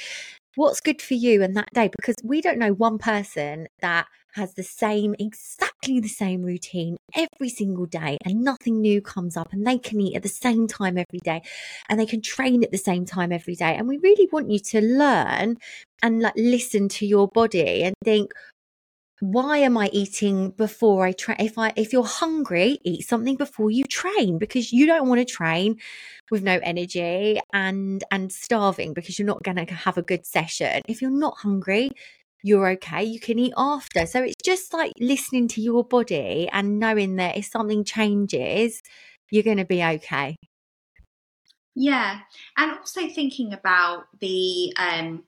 What's 0.56 0.82
good 0.82 1.02
for 1.02 1.14
you 1.14 1.42
and 1.44 1.56
that 1.56 1.74
day? 1.74 1.90
Because 1.96 2.16
we 2.24 2.42
don't 2.42 2.58
know 2.58 2.74
one 2.74 2.98
person 2.98 3.68
that 3.82 4.08
has 4.34 4.54
the 4.54 4.64
same, 4.64 5.16
exactly 5.20 6.00
the 6.00 6.08
same 6.08 6.44
routine 6.44 6.98
every 7.16 7.50
single 7.50 7.86
day 7.86 8.18
and 8.26 8.44
nothing 8.44 8.82
new 8.82 9.02
comes 9.02 9.36
up 9.36 9.52
and 9.52 9.66
they 9.66 9.78
can 9.78 10.00
eat 10.02 10.16
at 10.16 10.24
the 10.24 10.30
same 10.30 10.68
time 10.68 10.98
every 10.98 11.20
day 11.24 11.42
and 11.88 12.00
they 12.00 12.06
can 12.06 12.22
train 12.22 12.64
at 12.64 12.72
the 12.72 12.78
same 12.78 13.06
time 13.06 13.32
every 13.32 13.56
day. 13.56 13.76
And 13.76 13.88
we 13.88 13.98
really 13.98 14.28
want 14.32 14.52
you 14.52 14.60
to 14.60 14.82
learn 14.82 15.58
and 16.02 16.22
like 16.22 16.34
listen 16.36 16.90
to 16.90 17.06
your 17.06 17.28
body 17.28 17.84
and 17.84 17.96
think, 18.04 18.34
why 19.20 19.58
am 19.58 19.78
I 19.78 19.90
eating 19.92 20.52
before 20.52 21.06
I 21.06 21.12
train? 21.12 21.38
If 21.40 21.58
I, 21.58 21.74
if 21.76 21.92
you're 21.92 22.06
hungry, 22.06 22.80
eat 22.84 23.08
something 23.08 23.36
before 23.36 23.70
you 23.70 23.84
train 23.84 24.38
because 24.38 24.72
you 24.72 24.86
don't 24.86 25.10
want 25.10 25.20
to 25.20 25.26
train 25.26 25.78
with 26.32 26.42
no 26.44 26.60
energy 26.64 27.40
and, 27.52 28.04
and 28.12 28.32
starving 28.32 28.94
because 28.94 29.20
you're 29.20 29.26
not 29.26 29.44
going 29.44 29.58
to 29.66 29.74
have 29.74 29.98
a 29.98 30.02
good 30.02 30.26
session. 30.26 30.82
If 30.88 31.02
you're 31.02 31.12
not 31.12 31.38
hungry, 31.40 31.92
you're 32.44 32.70
okay. 32.70 33.04
You 33.04 33.20
can 33.20 33.40
eat 33.40 33.54
after. 33.58 34.06
So 34.06 34.24
it's 34.24 34.36
just 34.44 34.74
like 34.74 34.94
listening 35.00 35.50
to 35.50 35.62
your 35.62 35.84
body 35.84 36.48
and 36.52 36.80
knowing 36.80 37.18
that 37.18 37.38
if 37.38 37.46
something 37.46 37.84
changes, 37.84 38.82
you're 39.30 39.44
going 39.44 39.58
to 39.58 39.66
be 39.66 39.84
okay. 39.84 40.38
Yeah. 41.76 42.22
And 42.58 42.72
also 42.72 43.08
thinking 43.10 43.54
about 43.54 44.06
the, 44.20 44.74
um, 44.78 45.24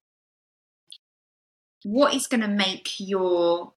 what 1.83 2.13
is 2.13 2.27
going 2.27 2.41
to 2.41 2.47
make 2.47 2.99
your 2.99 3.73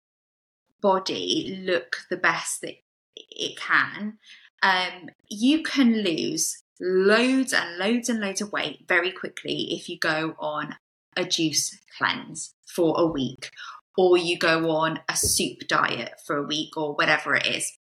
body 0.84 1.64
look 1.66 2.02
the 2.10 2.18
best 2.18 2.62
that 2.62 2.76
it 3.16 3.58
can, 3.58 4.20
um, 4.62 5.10
you 5.30 5.64
can 5.64 6.04
lose 6.04 6.62
loads 6.80 7.54
and 7.54 7.78
loads 7.78 8.10
and 8.10 8.20
loads 8.20 8.42
of 8.42 8.52
weight 8.52 8.86
very 8.88 9.12
quickly 9.12 9.70
if 9.72 9.90
you 9.90 9.98
go 9.98 10.36
on 10.38 10.76
a 11.16 11.24
juice 11.24 11.80
cleanse 11.98 12.54
for 12.68 13.00
a 13.00 13.06
week 13.06 13.50
or 13.98 14.18
you 14.18 14.38
go 14.38 14.72
on 14.72 15.00
a 15.10 15.16
soup 15.16 15.68
diet 15.68 16.14
for 16.26 16.38
a 16.38 16.46
week 16.46 16.76
or 16.76 16.94
whatever 16.96 17.36
it 17.36 17.48
is. 17.48 17.78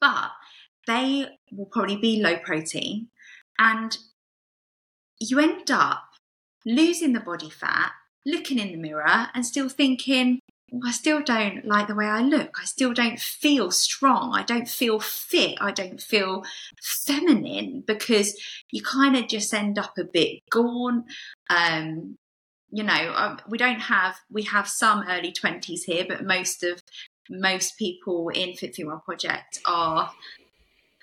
But 0.00 0.30
they 0.86 1.26
will 1.52 1.66
probably 1.66 1.96
be 1.96 2.22
low 2.22 2.36
protein 2.38 3.08
and 3.58 3.96
you 5.20 5.40
end 5.40 5.70
up 5.70 6.04
losing 6.64 7.12
the 7.12 7.20
body 7.20 7.50
fat, 7.50 7.92
looking 8.24 8.58
in 8.58 8.68
the 8.68 8.76
mirror 8.76 9.28
and 9.34 9.44
still 9.44 9.68
thinking, 9.68 10.40
I 10.84 10.92
still 10.92 11.22
don't 11.22 11.64
like 11.64 11.88
the 11.88 11.94
way 11.94 12.04
I 12.04 12.20
look. 12.20 12.58
I 12.60 12.64
still 12.64 12.92
don't 12.92 13.18
feel 13.18 13.70
strong. 13.70 14.32
I 14.34 14.42
don't 14.42 14.68
feel 14.68 15.00
fit. 15.00 15.56
I 15.60 15.72
don't 15.72 16.00
feel 16.00 16.44
feminine 16.82 17.84
because 17.86 18.38
you 18.70 18.82
kind 18.82 19.16
of 19.16 19.28
just 19.28 19.52
end 19.54 19.78
up 19.78 19.96
a 19.98 20.04
bit 20.04 20.40
gaunt. 20.50 21.06
Um, 21.48 22.18
you 22.70 22.84
know, 22.84 23.12
um, 23.16 23.40
we 23.48 23.56
don't 23.56 23.80
have, 23.80 24.16
we 24.30 24.42
have 24.42 24.68
some 24.68 25.04
early 25.08 25.32
20s 25.32 25.84
here, 25.86 26.04
but 26.06 26.24
most 26.24 26.62
of, 26.62 26.82
most 27.30 27.78
people 27.78 28.28
in 28.28 28.54
Fit 28.54 28.74
Female 28.74 29.02
Project 29.04 29.60
are 29.66 30.12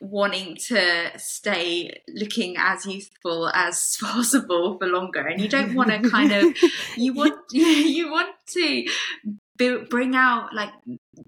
wanting 0.02 0.58
to 0.58 1.12
stay 1.18 2.02
looking 2.08 2.56
as 2.58 2.86
youthful 2.86 3.50
as 3.50 3.98
possible 4.02 4.78
for 4.78 4.88
longer 4.88 5.22
and 5.22 5.42
you 5.42 5.48
don't 5.48 5.74
want 5.74 5.90
to 5.90 6.10
kind 6.10 6.32
of 6.32 6.54
you 6.98 7.14
want 7.14 7.36
you 7.52 8.12
want 8.12 8.36
to 8.46 8.86
bring 9.58 10.16
out 10.16 10.54
like 10.54 10.72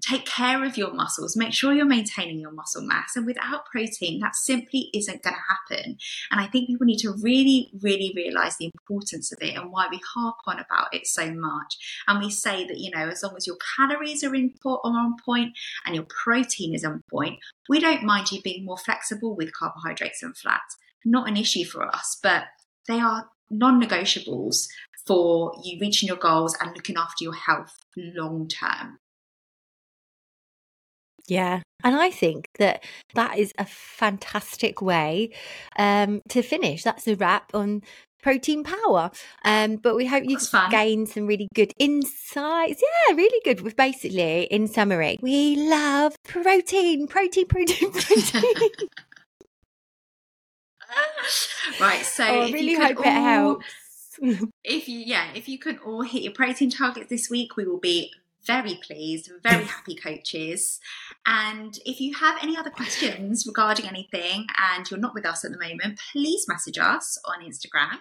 take 0.06 0.26
care 0.26 0.64
of 0.64 0.76
your 0.76 0.92
muscles 0.92 1.36
make 1.36 1.52
sure 1.52 1.72
you're 1.72 1.86
maintaining 1.86 2.38
your 2.38 2.50
muscle 2.50 2.82
mass 2.82 3.16
and 3.16 3.24
without 3.24 3.64
protein 3.66 4.20
that 4.20 4.36
simply 4.36 4.90
isn't 4.92 5.22
going 5.22 5.34
to 5.34 5.40
happen. 5.40 5.96
And 6.30 6.40
i 6.40 6.46
think 6.46 6.66
people 6.66 6.86
need 6.86 6.98
to 6.98 7.14
really 7.22 7.70
really 7.80 8.12
realize 8.14 8.56
the 8.56 8.66
importance 8.66 9.32
of 9.32 9.38
it 9.40 9.56
and 9.56 9.72
why 9.72 9.88
we 9.90 10.00
harp 10.14 10.36
on 10.46 10.58
about 10.58 10.92
it 10.92 11.06
so 11.06 11.30
much. 11.32 12.02
And 12.06 12.18
we 12.18 12.30
say 12.30 12.66
that 12.66 12.78
you 12.78 12.90
know 12.90 13.08
as 13.08 13.22
long 13.22 13.34
as 13.36 13.46
your 13.46 13.56
calories 13.76 14.22
are 14.22 14.34
in 14.34 14.54
are 14.64 14.80
on 14.84 15.16
point 15.24 15.52
and 15.86 15.94
your 15.94 16.06
protein 16.24 16.74
is 16.74 16.84
on 16.84 17.02
point 17.10 17.38
we 17.68 17.80
don't 17.80 18.02
mind 18.02 18.30
you 18.30 18.42
being 18.42 18.64
more 18.64 18.78
flexible 18.78 19.34
with 19.34 19.52
carbohydrates 19.52 20.22
and 20.22 20.36
fats. 20.36 20.76
Not 21.04 21.28
an 21.28 21.36
issue 21.36 21.64
for 21.64 21.86
us 21.86 22.18
but 22.22 22.44
they 22.86 23.00
are 23.00 23.28
non-negotiables 23.50 24.66
for 25.08 25.52
you 25.64 25.78
reaching 25.80 26.06
your 26.06 26.18
goals 26.18 26.56
and 26.60 26.70
looking 26.76 26.96
after 26.96 27.24
your 27.24 27.34
health 27.34 27.74
long 27.96 28.46
term. 28.46 28.98
Yeah. 31.26 31.62
And 31.84 31.96
I 31.96 32.10
think 32.10 32.48
that 32.58 32.84
that 33.14 33.38
is 33.38 33.52
a 33.58 33.64
fantastic 33.64 34.82
way 34.82 35.30
um, 35.78 36.20
to 36.28 36.42
finish. 36.42 36.82
That's 36.82 37.06
a 37.06 37.16
wrap 37.16 37.54
on 37.54 37.82
protein 38.22 38.64
power. 38.64 39.10
Um, 39.44 39.76
but 39.76 39.94
we 39.94 40.06
hope 40.06 40.24
you've 40.26 40.42
gained 40.70 41.08
some 41.08 41.26
really 41.26 41.48
good 41.54 41.72
insights. 41.78 42.82
Yeah, 42.82 43.14
really 43.14 43.40
good. 43.44 43.60
With 43.60 43.76
basically, 43.76 44.44
in 44.44 44.68
summary, 44.68 45.18
we 45.22 45.56
love 45.56 46.16
protein, 46.24 47.06
protein, 47.06 47.46
protein, 47.46 47.92
protein. 47.92 48.42
right. 51.80 52.04
So 52.04 52.26
oh, 52.26 52.42
I 52.42 52.50
really 52.50 52.74
hope 52.74 52.98
all... 52.98 53.04
it 53.04 53.12
helps. 53.12 53.64
if 54.64 54.88
you 54.88 54.98
yeah, 54.98 55.32
if 55.34 55.48
you 55.48 55.58
can 55.58 55.78
all 55.78 56.02
hit 56.02 56.22
your 56.22 56.32
protein 56.32 56.70
targets 56.70 57.08
this 57.08 57.30
week, 57.30 57.56
we 57.56 57.64
will 57.64 57.78
be 57.78 58.12
very 58.48 58.80
pleased, 58.82 59.30
very 59.42 59.64
happy 59.64 59.94
coaches. 59.94 60.80
And 61.26 61.78
if 61.84 62.00
you 62.00 62.14
have 62.14 62.38
any 62.42 62.56
other 62.56 62.70
questions 62.70 63.44
regarding 63.46 63.86
anything 63.86 64.46
and 64.72 64.90
you're 64.90 64.98
not 64.98 65.14
with 65.14 65.26
us 65.26 65.44
at 65.44 65.52
the 65.52 65.58
moment, 65.58 66.00
please 66.12 66.46
message 66.48 66.78
us 66.78 67.20
on 67.26 67.44
Instagram 67.44 67.98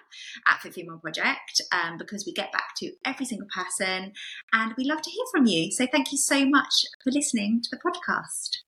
at 0.47 0.61
Fit 0.61 0.73
Female 0.73 0.99
Project 0.99 1.61
um, 1.73 1.97
because 1.97 2.25
we 2.25 2.31
get 2.31 2.53
back 2.53 2.75
to 2.77 2.93
every 3.03 3.25
single 3.25 3.49
person 3.53 4.13
and 4.53 4.73
we 4.77 4.85
love 4.85 5.01
to 5.01 5.11
hear 5.11 5.25
from 5.31 5.47
you. 5.47 5.69
So 5.71 5.85
thank 5.85 6.13
you 6.13 6.17
so 6.17 6.45
much 6.45 6.85
for 7.03 7.11
listening 7.11 7.61
to 7.63 7.69
the 7.69 7.77
podcast. 7.77 8.66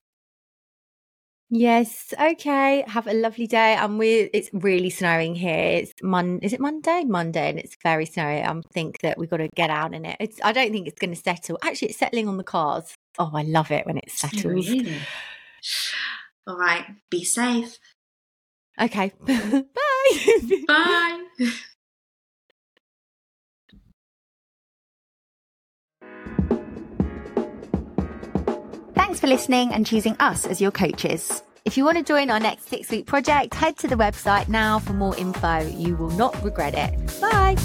Yes. 1.51 2.13
Okay. 2.19 2.83
Have 2.87 3.07
a 3.07 3.13
lovely 3.13 3.47
day. 3.47 3.73
And 3.73 3.97
we 3.97 4.29
it's 4.33 4.49
really 4.53 4.89
snowing 4.91 5.33
here. 5.33 5.79
It's 5.81 5.93
Mon 6.03 6.39
is 6.39 6.53
it 6.53 6.59
Monday? 6.59 7.03
Monday 7.05 7.49
and 7.49 7.59
it's 7.59 7.75
very 7.81 8.05
snowy. 8.05 8.43
I 8.43 8.61
think 8.71 8.99
that 9.01 9.17
we've 9.17 9.29
got 9.29 9.37
to 9.37 9.49
get 9.55 9.71
out 9.71 9.93
in 9.93 10.05
it. 10.05 10.17
It's 10.19 10.39
I 10.43 10.51
don't 10.51 10.71
think 10.71 10.87
it's 10.87 10.99
gonna 10.99 11.15
settle. 11.15 11.57
Actually 11.63 11.89
it's 11.89 11.97
settling 11.97 12.27
on 12.27 12.37
the 12.37 12.43
cars. 12.43 12.93
Oh, 13.17 13.31
I 13.33 13.41
love 13.41 13.71
it 13.71 13.87
when 13.87 13.97
it 13.97 14.11
settles. 14.11 14.69
Really? 14.69 14.95
All 16.45 16.57
right. 16.57 16.85
Be 17.09 17.23
safe. 17.23 17.79
Okay. 18.79 19.11
Bye. 19.25 20.65
Bye. 20.67 21.25
Thanks 29.09 29.21
for 29.21 29.25
listening 29.25 29.73
and 29.73 29.87
choosing 29.87 30.15
us 30.19 30.45
as 30.45 30.61
your 30.61 30.69
coaches. 30.69 31.41
If 31.65 31.77
you 31.77 31.83
want 31.83 31.97
to 31.97 32.03
join 32.03 32.29
our 32.29 32.39
next 32.39 32.67
six 32.67 32.91
week 32.91 33.07
project, 33.07 33.55
head 33.55 33.75
to 33.79 33.87
the 33.87 33.95
website 33.95 34.47
now 34.49 34.77
for 34.77 34.93
more 34.93 35.17
info. 35.17 35.61
You 35.61 35.95
will 35.95 36.11
not 36.11 36.39
regret 36.43 36.75
it. 36.75 37.19
Bye. 37.19 37.55